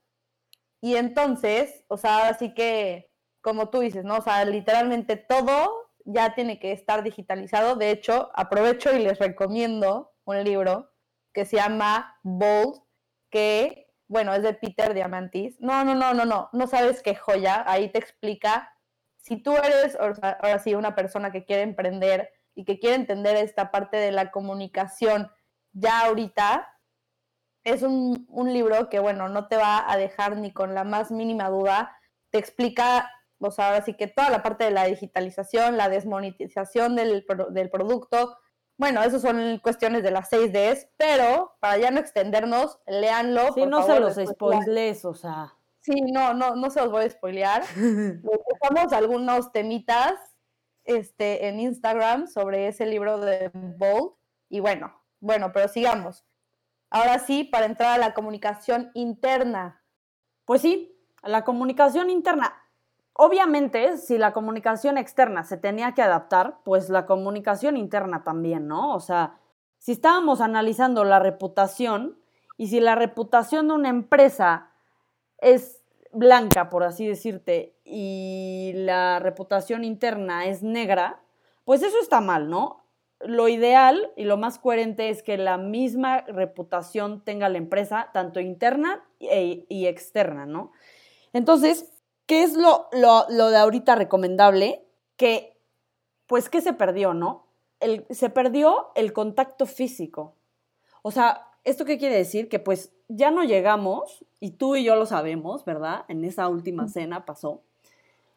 [0.81, 3.11] y entonces, o sea, así que,
[3.41, 4.17] como tú dices, ¿no?
[4.17, 7.75] O sea, literalmente todo ya tiene que estar digitalizado.
[7.75, 10.91] De hecho, aprovecho y les recomiendo un libro
[11.33, 12.81] que se llama Bold,
[13.29, 15.59] que, bueno, es de Peter Diamantis.
[15.59, 17.63] No, no, no, no, no, no sabes qué joya.
[17.67, 18.73] Ahí te explica,
[19.17, 23.71] si tú eres, ahora sí, una persona que quiere emprender y que quiere entender esta
[23.71, 25.29] parte de la comunicación
[25.73, 26.67] ya ahorita,
[27.67, 31.49] es un, libro que, bueno, no te va a dejar ni con la más mínima
[31.49, 31.97] duda.
[32.29, 36.95] Te explica, o sea, ahora sí que toda la parte de la digitalización, la desmonetización
[36.95, 38.37] del, del producto.
[38.77, 43.51] Bueno, eso son cuestiones de las 6 Ds, pero para ya no extendernos, léanlo.
[43.53, 45.53] Sí, no se los spoiles, o sea.
[45.81, 47.63] Sí, no, no, no se los voy a spoilear.
[47.75, 50.13] Dejamos algunos temitas
[50.85, 54.13] este, en Instagram sobre ese libro de Bold.
[54.49, 56.25] Y bueno, bueno, pero sigamos.
[56.89, 59.83] Ahora sí, para entrar a la comunicación interna.
[60.45, 62.53] Pues sí, la comunicación interna.
[63.13, 68.93] Obviamente, si la comunicación externa se tenía que adaptar, pues la comunicación interna también, ¿no?
[68.93, 69.39] O sea,
[69.79, 72.19] si estábamos analizando la reputación
[72.57, 74.71] y si la reputación de una empresa
[75.39, 81.21] es blanca, por así decirte, y la reputación interna es negra,
[81.63, 82.86] pues eso está mal, ¿no?
[83.19, 88.39] Lo ideal y lo más coherente es que la misma reputación tenga la empresa, tanto
[88.39, 90.71] interna e, y externa, ¿no?
[91.33, 91.91] Entonces,
[92.25, 94.85] ¿qué es lo, lo, lo, de ahorita recomendable?
[95.15, 95.57] Que,
[96.27, 97.47] pues, ¿qué se perdió, no?
[97.79, 100.35] El, se perdió el contacto físico.
[101.01, 102.49] O sea, ¿esto qué quiere decir?
[102.49, 106.05] Que pues ya no llegamos, y tú y yo lo sabemos, ¿verdad?
[106.07, 107.63] En esa última cena pasó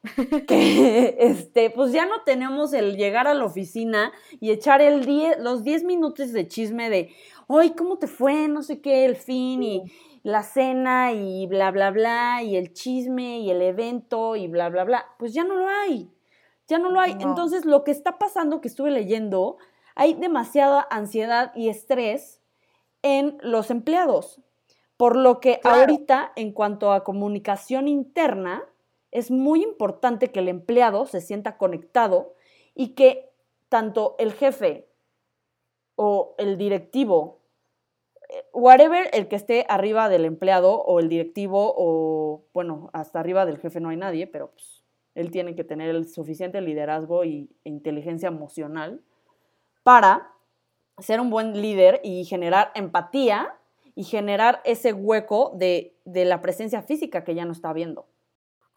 [0.48, 5.06] que este, pues ya no tenemos el llegar a la oficina y echar el
[5.38, 7.14] los 10 minutos de chisme de,
[7.46, 8.48] hoy, ¿cómo te fue?
[8.48, 9.82] No sé qué, el fin y
[10.22, 14.84] la cena y bla, bla, bla, y el chisme y el evento y bla, bla,
[14.84, 15.06] bla.
[15.18, 16.10] Pues ya no lo hay,
[16.66, 17.12] ya no lo hay.
[17.20, 19.58] Entonces, lo que está pasando, que estuve leyendo,
[19.94, 22.40] hay demasiada ansiedad y estrés
[23.02, 24.40] en los empleados.
[24.96, 28.62] Por lo que ahorita, en cuanto a comunicación interna,
[29.12, 32.34] es muy importante que el empleado se sienta conectado
[32.74, 33.30] y que
[33.68, 34.88] tanto el jefe
[35.96, 37.40] o el directivo,
[38.28, 43.44] eh, whatever el que esté arriba del empleado o el directivo o, bueno, hasta arriba
[43.46, 47.50] del jefe no hay nadie, pero pues, él tiene que tener el suficiente liderazgo y,
[47.64, 49.02] e inteligencia emocional
[49.82, 50.32] para
[50.98, 53.54] ser un buen líder y generar empatía
[53.94, 58.06] y generar ese hueco de, de la presencia física que ya no está viendo.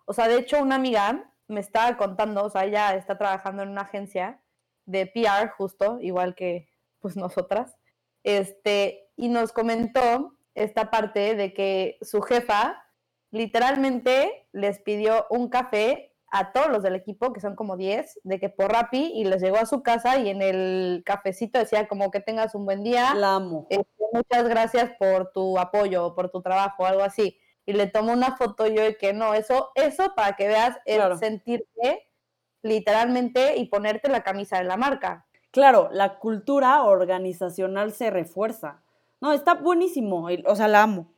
[0.06, 3.70] O sea, de hecho, una amiga me estaba contando, o sea, ella está trabajando en
[3.70, 4.42] una agencia
[4.86, 6.68] de PR justo, igual que
[7.00, 7.76] pues nosotras,
[8.24, 12.82] este, y nos comentó esta parte de que su jefa
[13.32, 18.40] literalmente les pidió un café a todos los del equipo, que son como 10, de
[18.40, 22.10] que por Rappi, y les llegó a su casa y en el cafecito decía como
[22.10, 23.14] que tengas un buen día.
[23.14, 23.68] La amo.
[23.70, 28.36] Este, muchas gracias por tu apoyo, por tu trabajo, algo así y le tomo una
[28.36, 32.10] foto yo de que no, eso, eso para que veas el sentirte
[32.62, 35.28] literalmente y ponerte la camisa de la marca.
[35.52, 38.82] Claro, la cultura organizacional se refuerza.
[39.22, 41.14] No, está buenísimo, o sea, la amo.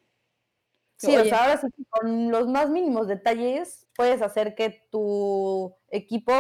[0.98, 6.34] Sí, o sea, ahora sí, con los más mínimos detalles puedes hacer que tu equipo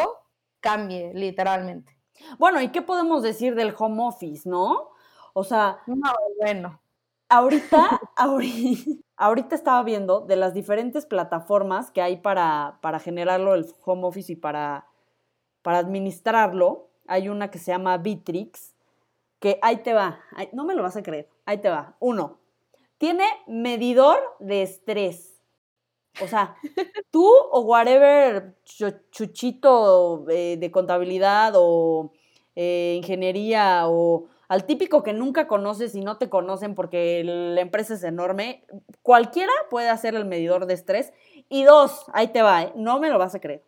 [0.59, 1.97] cambie, literalmente.
[2.37, 4.91] Bueno, ¿y qué podemos decir del home office, no?
[5.33, 6.81] O sea, no, bueno.
[7.35, 13.65] Ahorita, ahorita, ahorita estaba viendo de las diferentes plataformas que hay para, para generarlo, el
[13.83, 14.87] home office y para,
[15.61, 16.89] para administrarlo.
[17.07, 18.73] Hay una que se llama Bitrix,
[19.39, 20.19] que ahí te va,
[20.53, 21.97] no me lo vas a creer, ahí te va.
[21.99, 22.39] Uno,
[22.97, 25.41] tiene medidor de estrés.
[26.21, 26.55] O sea,
[27.11, 28.55] tú o whatever
[29.11, 32.13] chuchito eh, de contabilidad o
[32.55, 37.93] eh, ingeniería o al típico que nunca conoces y no te conocen porque la empresa
[37.93, 38.65] es enorme,
[39.01, 41.13] cualquiera puede hacer el medidor de estrés.
[41.49, 42.73] Y dos, ahí te va, ¿eh?
[42.75, 43.63] no me lo vas a creer,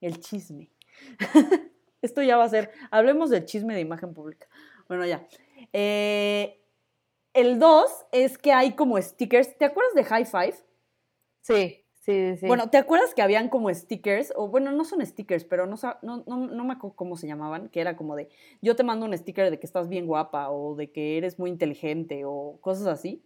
[0.00, 0.70] el chisme.
[2.02, 4.48] Esto ya va a ser, hablemos del chisme de imagen pública.
[4.88, 5.26] Bueno, ya.
[5.72, 6.60] Eh,
[7.32, 10.56] el dos es que hay como stickers, ¿te acuerdas de High Five?
[11.40, 11.81] Sí.
[12.02, 12.46] Sí, sí.
[12.48, 14.32] Bueno, ¿te acuerdas que habían como stickers?
[14.34, 17.80] O bueno, no son stickers, pero no, no, no, me acuerdo cómo se llamaban, que
[17.80, 18.28] era como de,
[18.60, 21.48] yo te mando un sticker de que estás bien guapa o de que eres muy
[21.48, 23.24] inteligente o cosas así.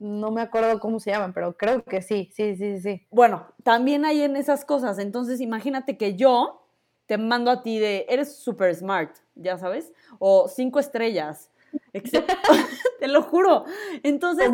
[0.00, 3.06] No me acuerdo cómo se llaman, pero creo que sí, sí, sí, sí.
[3.12, 4.98] Bueno, también hay en esas cosas.
[4.98, 6.66] Entonces, imagínate que yo
[7.06, 11.51] te mando a ti de, eres super smart, ya sabes, o cinco estrellas.
[13.00, 13.64] te lo juro.
[14.02, 14.50] Entonces,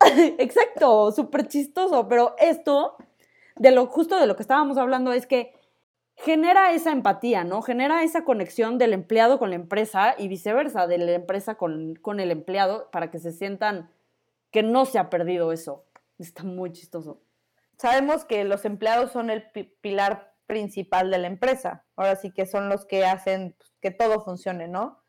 [0.38, 2.96] exacto, súper chistoso, pero esto,
[3.56, 5.54] de lo justo de lo que estábamos hablando, es que
[6.16, 7.62] genera esa empatía, ¿no?
[7.62, 12.20] Genera esa conexión del empleado con la empresa y viceversa, de la empresa con, con
[12.20, 13.90] el empleado, para que se sientan
[14.50, 15.84] que no se ha perdido eso.
[16.18, 17.20] Está muy chistoso.
[17.76, 19.44] Sabemos que los empleados son el
[19.80, 21.84] pilar principal de la empresa.
[21.94, 25.00] Ahora sí que son los que hacen pues, que todo funcione, ¿no?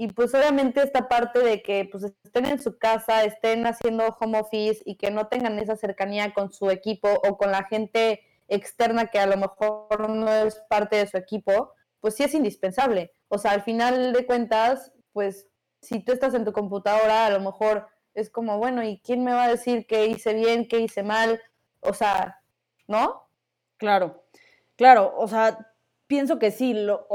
[0.00, 4.40] Y pues obviamente esta parte de que pues estén en su casa, estén haciendo home
[4.40, 9.08] office y que no tengan esa cercanía con su equipo o con la gente externa
[9.08, 13.12] que a lo mejor no es parte de su equipo, pues sí es indispensable.
[13.28, 15.48] O sea, al final de cuentas, pues
[15.82, 19.34] si tú estás en tu computadora, a lo mejor es como, bueno, ¿y quién me
[19.34, 21.42] va a decir qué hice bien, qué hice mal?
[21.80, 22.40] O sea,
[22.86, 23.28] ¿no?
[23.76, 24.24] Claro,
[24.76, 25.74] claro, o sea,
[26.06, 27.06] pienso que sí, lo,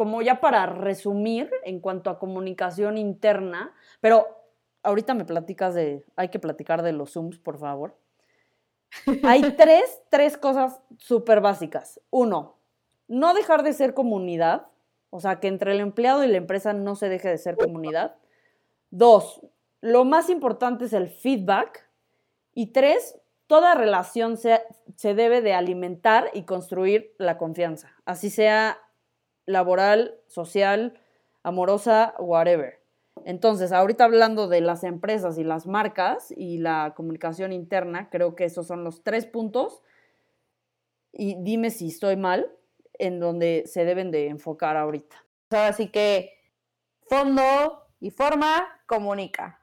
[0.00, 4.28] como ya para resumir en cuanto a comunicación interna, pero
[4.82, 7.98] ahorita me platicas de, hay que platicar de los Zooms, por favor.
[9.24, 12.00] Hay tres, tres cosas súper básicas.
[12.08, 12.56] Uno,
[13.08, 14.68] no dejar de ser comunidad,
[15.10, 18.14] o sea, que entre el empleado y la empresa no se deje de ser comunidad.
[18.88, 19.42] Dos,
[19.82, 21.86] lo más importante es el feedback.
[22.54, 24.62] Y tres, toda relación se,
[24.96, 28.78] se debe de alimentar y construir la confianza, así sea
[29.46, 31.00] laboral, social,
[31.42, 32.80] amorosa, whatever.
[33.24, 38.44] Entonces, ahorita hablando de las empresas y las marcas y la comunicación interna, creo que
[38.44, 39.82] esos son los tres puntos.
[41.12, 42.50] Y dime si estoy mal,
[42.98, 45.16] en donde se deben de enfocar ahorita.
[45.50, 46.32] Así que
[47.08, 49.60] fondo y forma comunica.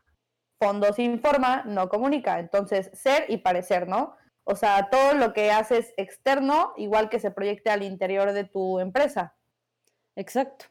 [0.60, 2.40] Fondo sin forma no comunica.
[2.40, 4.16] Entonces, ser y parecer, ¿no?
[4.44, 8.80] O sea, todo lo que haces externo, igual que se proyecte al interior de tu
[8.80, 9.37] empresa.
[10.18, 10.66] Exacto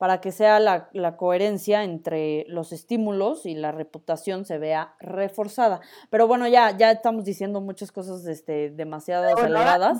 [0.00, 5.82] para que sea la, coherencia entre los estímulos y la reputación se vea reforzada.
[6.08, 9.98] Pero bueno, ya, ya estamos diciendo muchas cosas este, demasiado aceleradas.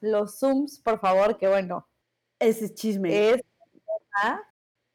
[0.00, 1.86] Los Zooms, por favor, que bueno.
[2.40, 3.30] Ese chisme.
[3.30, 3.42] Es,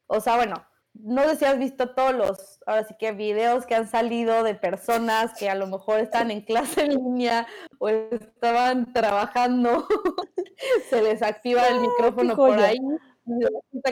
[0.06, 3.74] o sea, bueno, no sé si has visto todos los, ahora sí que videos que
[3.74, 7.46] han salido de personas que a lo mejor están en clase en línea
[7.78, 9.86] o estaban trabajando,
[10.90, 12.78] se les activa el micrófono por ahí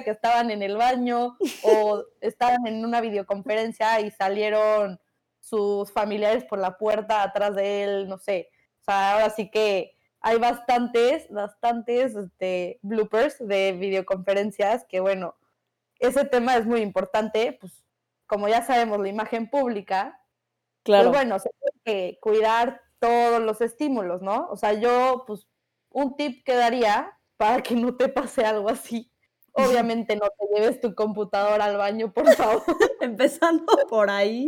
[0.05, 5.01] que estaban en el baño o estaban en una videoconferencia y salieron
[5.41, 8.51] sus familiares por la puerta atrás de él, no sé.
[8.81, 15.37] O sea, ahora sí que hay bastantes, bastantes este, bloopers de videoconferencias que, bueno,
[15.99, 17.85] ese tema es muy importante, pues
[18.27, 20.21] como ya sabemos, la imagen pública,
[20.83, 21.11] pues, claro.
[21.11, 24.49] pues bueno, se tiene que cuidar todos los estímulos, ¿no?
[24.51, 25.47] O sea, yo, pues,
[25.91, 29.11] un tip que daría para que no te pase algo así
[29.59, 32.63] Obviamente no te lleves tu computadora al baño, por favor.
[33.01, 34.47] Empezando por ahí.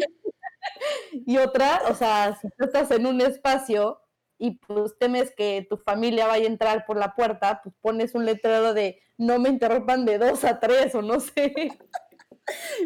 [1.13, 4.01] Y otra, o sea, si tú estás en un espacio
[4.39, 8.25] y pues temes que tu familia vaya a entrar por la puerta, pues pones un
[8.25, 11.79] letrero de no me interrumpan de dos a tres o no sé.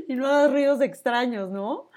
[0.09, 1.89] Y no hagas ruidos extraños, ¿no?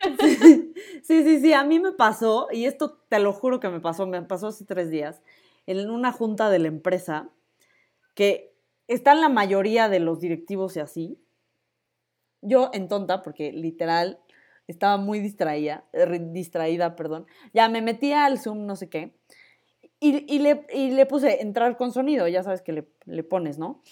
[1.02, 4.06] Sí, sí, sí, a mí me pasó, y esto te lo juro que me pasó,
[4.06, 5.22] me pasó hace tres días,
[5.66, 7.30] en una junta de la empresa,
[8.14, 8.54] que
[8.88, 11.18] están la mayoría de los directivos y así.
[12.42, 14.18] Yo en tonta, porque literal
[14.66, 15.84] estaba muy distraída,
[16.32, 17.26] distraída, perdón.
[17.54, 19.14] Ya me metí al Zoom, no sé qué.
[20.08, 23.82] Y, le, le, puse entrar con sonido, ya sabes que le, le pones, ¿no?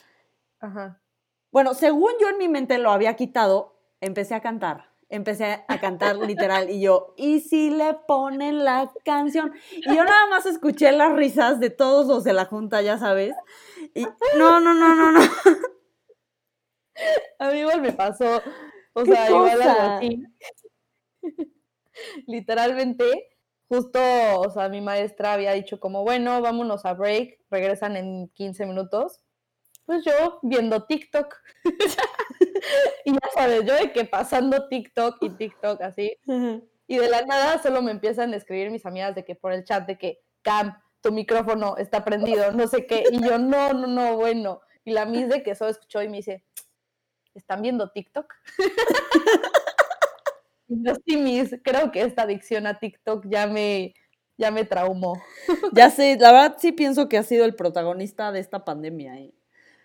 [0.61, 1.01] Ajá.
[1.51, 6.17] Bueno, según yo en mi mente lo había quitado, empecé a cantar empecé a cantar
[6.27, 9.53] literal y yo, ¿y si le ponen la canción?
[9.77, 13.35] Y yo nada más escuché las risas de todos los de la junta, ya sabes.
[13.95, 14.05] Y
[14.37, 15.21] no, no, no, no, no.
[17.39, 18.41] A mí igual me pasó,
[18.93, 20.25] o sea, igual algo así.
[22.27, 23.34] Literalmente,
[23.69, 24.01] justo,
[24.41, 29.21] o sea, mi maestra había dicho como, bueno, vámonos a break, regresan en 15 minutos.
[29.87, 31.35] Pues yo viendo TikTok.
[33.05, 36.17] y ya sabes, yo de que pasando TikTok y TikTok así.
[36.87, 39.65] Y de la nada solo me empiezan a escribir mis amigas de que por el
[39.65, 43.05] chat de que, Cam, tu micrófono está prendido, no sé qué.
[43.11, 44.62] Y yo, no, no, no, bueno.
[44.85, 46.45] Y la Miss de que solo escuchó y me dice,
[47.35, 48.33] ¿están viendo TikTok?
[50.69, 53.95] yo sí, Miss, creo que esta adicción a TikTok ya me,
[54.37, 55.21] ya me traumó.
[55.73, 59.19] ya sé, la verdad sí pienso que ha sido el protagonista de esta pandemia.
[59.19, 59.35] ¿eh?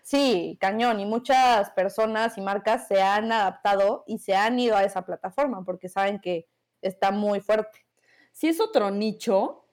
[0.02, 1.00] Sí, cañón.
[1.00, 5.64] Y muchas personas y marcas se han adaptado y se han ido a esa plataforma
[5.64, 6.48] porque saben que
[6.82, 7.86] está muy fuerte.
[8.32, 9.66] Sí es otro nicho,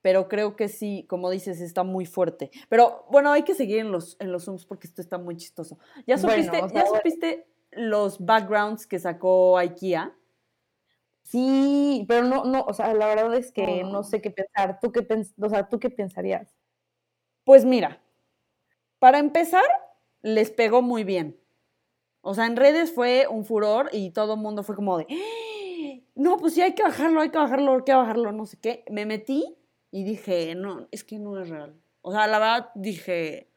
[0.00, 2.50] pero creo que sí, como dices, está muy fuerte.
[2.68, 5.78] Pero bueno, hay que seguir en los, en los Zooms porque esto está muy chistoso.
[6.06, 10.14] ¿Ya supiste, ¿ya supiste los backgrounds que sacó IKEA?
[11.26, 14.78] Sí, pero no, no, o sea, la verdad es que no, sé qué pensar.
[14.80, 15.04] ¿Tú qué,
[15.40, 16.54] o sea, ¿tú qué pensarías?
[17.42, 18.00] Pues mira,
[19.00, 19.64] para empezar,
[20.22, 21.36] les pegó muy bien.
[22.20, 26.06] O sea, en redes fue un furor y todo el mundo fue como de, ¡Ah!
[26.14, 28.84] no, pues sí, hay que bajarlo, hay que bajarlo, hay que bajarlo, no sé qué.
[28.88, 29.58] Me metí
[29.90, 31.74] y dije, no, es que no es real.
[32.02, 33.50] O sea, la verdad dije,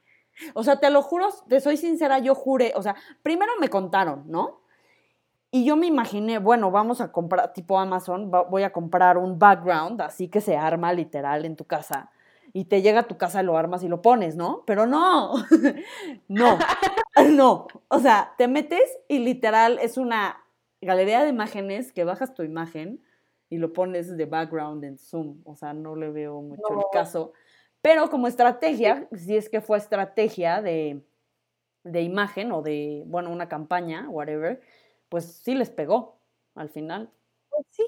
[0.56, 4.24] o sea, te lo juro, te soy sincera, yo juré, o sea, primero me contaron,
[4.28, 4.59] ¿no?
[5.52, 10.02] Y yo me imaginé, bueno, vamos a comprar, tipo Amazon, voy a comprar un background,
[10.02, 12.12] así que se arma literal en tu casa
[12.54, 14.64] y te llega a tu casa, lo armas y lo pones, ¿no?
[14.66, 15.34] Pero no,
[16.28, 16.58] no,
[17.32, 17.68] no.
[17.88, 20.44] O sea, te metes y literal es una
[20.82, 23.02] galería de imágenes que bajas tu imagen
[23.50, 25.42] y lo pones de background en Zoom.
[25.46, 27.34] O sea, no le veo mucho el caso.
[27.82, 31.04] Pero como estrategia, si es que fue estrategia de,
[31.84, 34.62] de imagen o de, bueno, una campaña, whatever,
[35.10, 36.22] pues sí les pegó
[36.56, 37.12] al final.
[37.50, 37.84] Pues sí,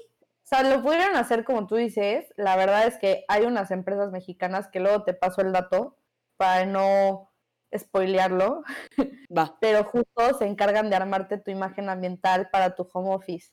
[0.52, 2.32] o sea, lo pudieron hacer como tú dices.
[2.36, 5.96] La verdad es que hay unas empresas mexicanas que luego te paso el dato
[6.36, 7.32] para no
[7.76, 8.62] spoilearlo.
[9.36, 9.56] Va.
[9.60, 13.52] Pero justo se encargan de armarte tu imagen ambiental para tu home office.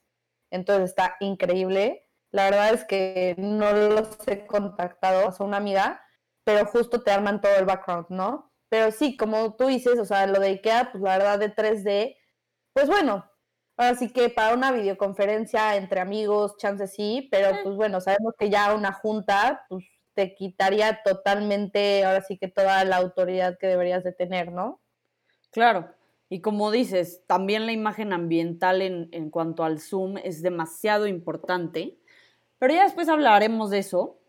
[0.52, 2.06] Entonces está increíble.
[2.32, 6.02] La verdad es que no los he contactado, a una amiga,
[6.44, 8.52] pero justo te arman todo el background, ¿no?
[8.70, 12.18] Pero sí, como tú dices, o sea, lo de IKEA, pues la verdad de 3D,
[12.74, 13.29] pues bueno,
[13.80, 18.50] ahora sí que para una videoconferencia entre amigos, chances sí, pero pues bueno, sabemos que
[18.50, 24.04] ya una junta, pues te quitaría totalmente, ahora sí que toda la autoridad que deberías
[24.04, 24.82] de tener, ¿no?
[25.52, 25.96] Claro.
[26.28, 31.98] Y como dices, también la imagen ambiental en, en cuanto al Zoom es demasiado importante.
[32.60, 34.20] Pero ya después hablaremos de eso.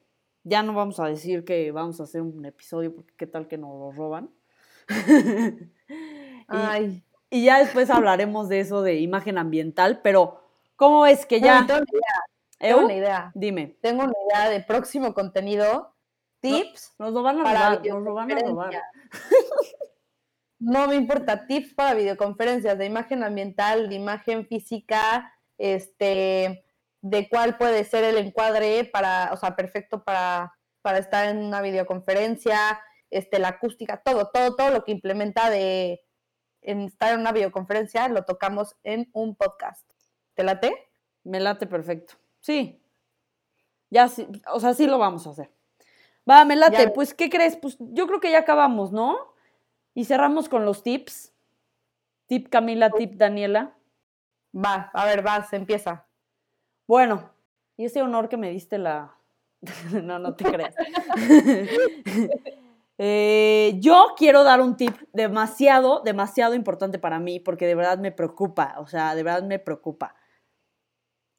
[0.45, 3.59] Ya no vamos a decir que vamos a hacer un episodio porque qué tal que
[3.59, 4.31] nos lo roban.
[6.47, 10.43] Ay, y ya después hablaremos de eso de imagen ambiental, pero
[10.77, 11.61] ¿cómo es que ya?
[11.61, 12.77] no, tengo una idea, ¿Eu?
[12.77, 13.33] tengo una idea.
[13.35, 15.95] Dime, Tengo una idea de próximo contenido,
[16.41, 18.83] tips nos lo van a robar, nos lo van a robar.
[20.63, 26.67] No me importa, tips para videoconferencias de imagen ambiental, de imagen física, este,
[27.01, 30.53] de cuál puede ser el encuadre para, o sea, perfecto para,
[30.83, 32.79] para estar en una videoconferencia,
[33.09, 36.03] este, la acústica, todo, todo, todo lo que implementa de
[36.63, 39.89] en estar en una videoconferencia lo tocamos en un podcast.
[40.35, 40.91] ¿Te late?
[41.25, 42.15] Me late perfecto.
[42.41, 42.83] Sí.
[43.91, 45.51] Ya sí, o sea, sí lo vamos a hacer.
[46.29, 46.85] Va, me late.
[46.85, 46.93] Ya.
[46.93, 47.57] Pues, ¿qué crees?
[47.57, 49.35] Pues yo creo que ya acabamos, ¿no?
[49.95, 51.33] Y cerramos con los tips.
[52.27, 53.75] Tip Camila, tip Daniela.
[54.55, 56.07] Va, a ver, vas, empieza.
[56.87, 57.31] Bueno,
[57.77, 59.17] y ese honor que me diste la...
[60.03, 60.75] no, no te creas.
[63.03, 68.13] Eh, yo quiero dar un tip demasiado, demasiado importante para mí, porque de verdad me
[68.13, 70.15] preocupa, o sea, de verdad me preocupa.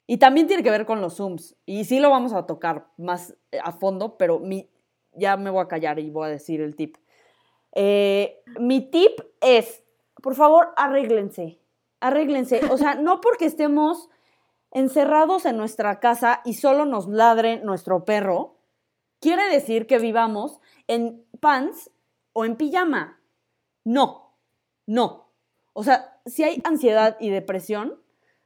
[0.08, 3.36] Y también tiene que ver con los Zooms, y sí lo vamos a tocar más
[3.52, 4.42] eh, a fondo, pero
[5.14, 6.98] ya me voy a callar y voy a decir el tip.
[7.74, 9.84] Eh, mi tip es,
[10.16, 11.60] por favor, arréglense,
[12.00, 12.62] arréglense.
[12.72, 14.10] O sea, no porque estemos
[14.72, 18.58] encerrados en nuestra casa y solo nos ladre nuestro perro,
[19.20, 21.92] quiere decir que vivamos en pants
[22.32, 23.20] o en pijama.
[23.84, 24.38] No,
[24.86, 25.28] no.
[25.74, 28.00] O sea, si hay ansiedad y depresión,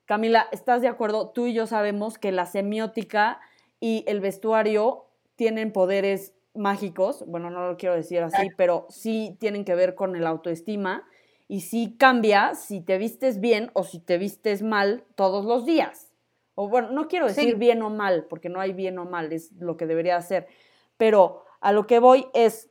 [0.06, 1.30] Camila, ¿estás de acuerdo?
[1.30, 3.40] Tú y yo sabemos que la semiótica
[3.80, 9.66] y el vestuario tienen poderes mágicos, bueno, no lo quiero decir así, pero sí tienen
[9.66, 11.04] que ver con el autoestima
[11.50, 16.14] y sí cambia si te vistes bien o si te vistes mal todos los días.
[16.56, 17.54] O bueno, no quiero decir Sí.
[17.56, 20.48] bien o mal, porque no hay bien o mal, es lo que debería hacer.
[20.96, 22.70] Pero a lo que voy es,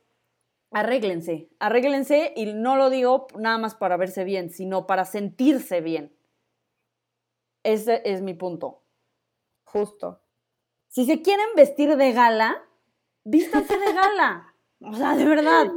[0.75, 6.13] arréglense, arréglense y no lo digo nada más para verse bien, sino para sentirse bien.
[7.63, 8.83] Ese es mi punto.
[9.63, 10.19] Justo.
[10.89, 12.61] Si se quieren vestir de gala,
[13.23, 14.53] vístanse de gala.
[14.81, 15.67] O sea, de verdad.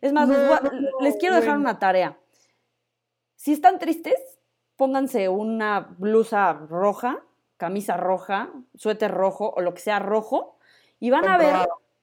[0.00, 2.16] Es más, les, No, no, les quiero dejar una tarea.
[3.34, 4.38] Si están tristes,
[4.76, 7.24] pónganse una blusa roja,
[7.56, 10.58] camisa roja, suéter rojo o lo que sea rojo
[11.00, 11.56] y van a ver,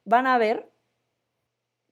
[0.03, 0.69] van a ver.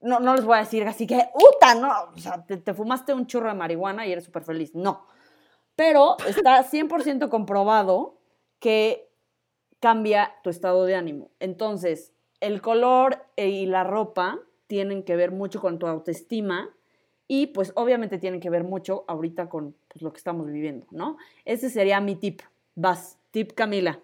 [0.04, 1.76] No, no les voy a decir así que, ¡uta!
[1.76, 4.76] No, o sea, te, te fumaste un churro de marihuana y eres súper feliz.
[4.76, 5.06] No.
[5.76, 8.20] Pero está 100% comprobado
[8.60, 9.10] que
[9.80, 11.32] cambia tu estado de ánimo.
[11.40, 16.70] Entonces, el color e- y la ropa tienen que ver mucho con tu autoestima
[17.28, 21.18] y pues obviamente tienen que ver mucho ahorita con pues, lo que estamos viviendo, ¿no?
[21.46, 22.42] Ese sería mi tip.
[22.76, 24.00] Vas, tip Camila.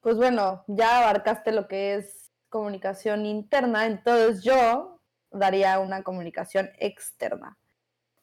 [0.00, 7.58] Pues bueno, ya abarcaste lo que es comunicación interna, entonces yo daría una comunicación externa.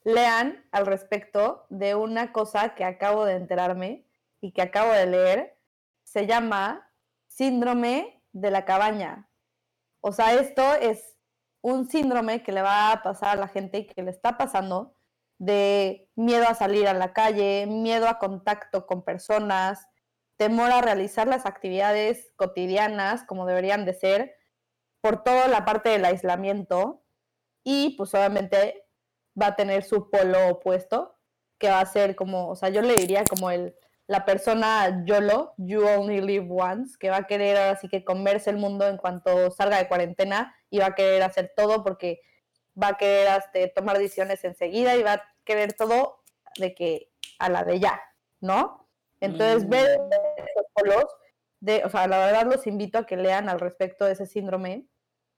[0.04, 4.06] Lean al respecto de una cosa que acabo de enterarme
[4.42, 5.58] y que acabo de leer.
[6.04, 6.92] Se llama
[7.28, 9.30] síndrome de la cabaña.
[10.02, 11.18] O sea, esto es
[11.62, 14.96] un síndrome que le va a pasar a la gente y que le está pasando
[15.38, 19.88] de miedo a salir a la calle, miedo a contacto con personas,
[20.44, 24.36] temor a realizar las actividades cotidianas como deberían de ser,
[25.00, 27.02] por toda la parte del aislamiento
[27.64, 28.86] y pues obviamente
[29.42, 31.18] va a tener su polo opuesto,
[31.58, 33.74] que va a ser como, o sea, yo le diría como el,
[34.06, 38.50] la persona YOLO, You Only Live Once, que va a querer ahora sí que comerse
[38.50, 42.20] el mundo en cuanto salga de cuarentena y va a querer hacer todo porque
[42.82, 46.22] va a querer este, tomar decisiones enseguida y va a querer todo
[46.58, 48.02] de que a la de ya,
[48.42, 48.83] ¿no?
[49.24, 49.70] Entonces, Mm.
[49.70, 50.02] ver
[50.38, 51.06] esos polos,
[51.62, 54.86] de, o sea, la verdad los invito a que lean al respecto de ese síndrome.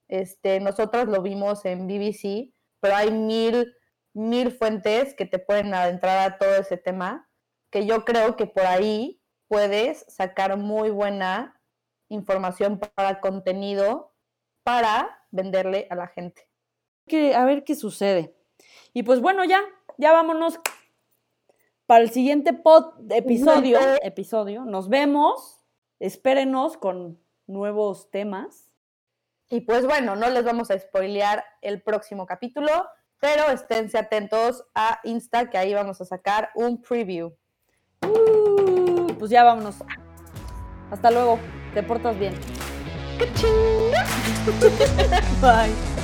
[0.08, 3.72] Este, nosotros lo vimos en BBC, pero hay mil,
[4.12, 7.28] mil fuentes que te pueden adentrar a todo ese tema,
[7.70, 11.60] que yo creo que por ahí puedes sacar muy buena
[12.08, 14.14] información para contenido
[14.64, 16.48] para venderle a la gente.
[17.06, 18.36] Que, a ver qué sucede.
[18.92, 19.60] Y pues bueno, ya,
[19.96, 20.58] ya vámonos
[21.86, 24.64] para el siguiente pod, episodio, episodio.
[24.64, 25.60] Nos vemos.
[25.98, 28.74] Espérenos con nuevos temas.
[29.48, 32.68] Y pues bueno, no les vamos a spoilear el próximo capítulo,
[33.20, 37.32] pero esténse atentos a Insta, que ahí vamos a sacar un preview.
[38.02, 39.76] Uh, pues ya vámonos.
[40.90, 41.38] Hasta luego.
[41.74, 42.34] Te portas bien.
[45.40, 45.95] Bye.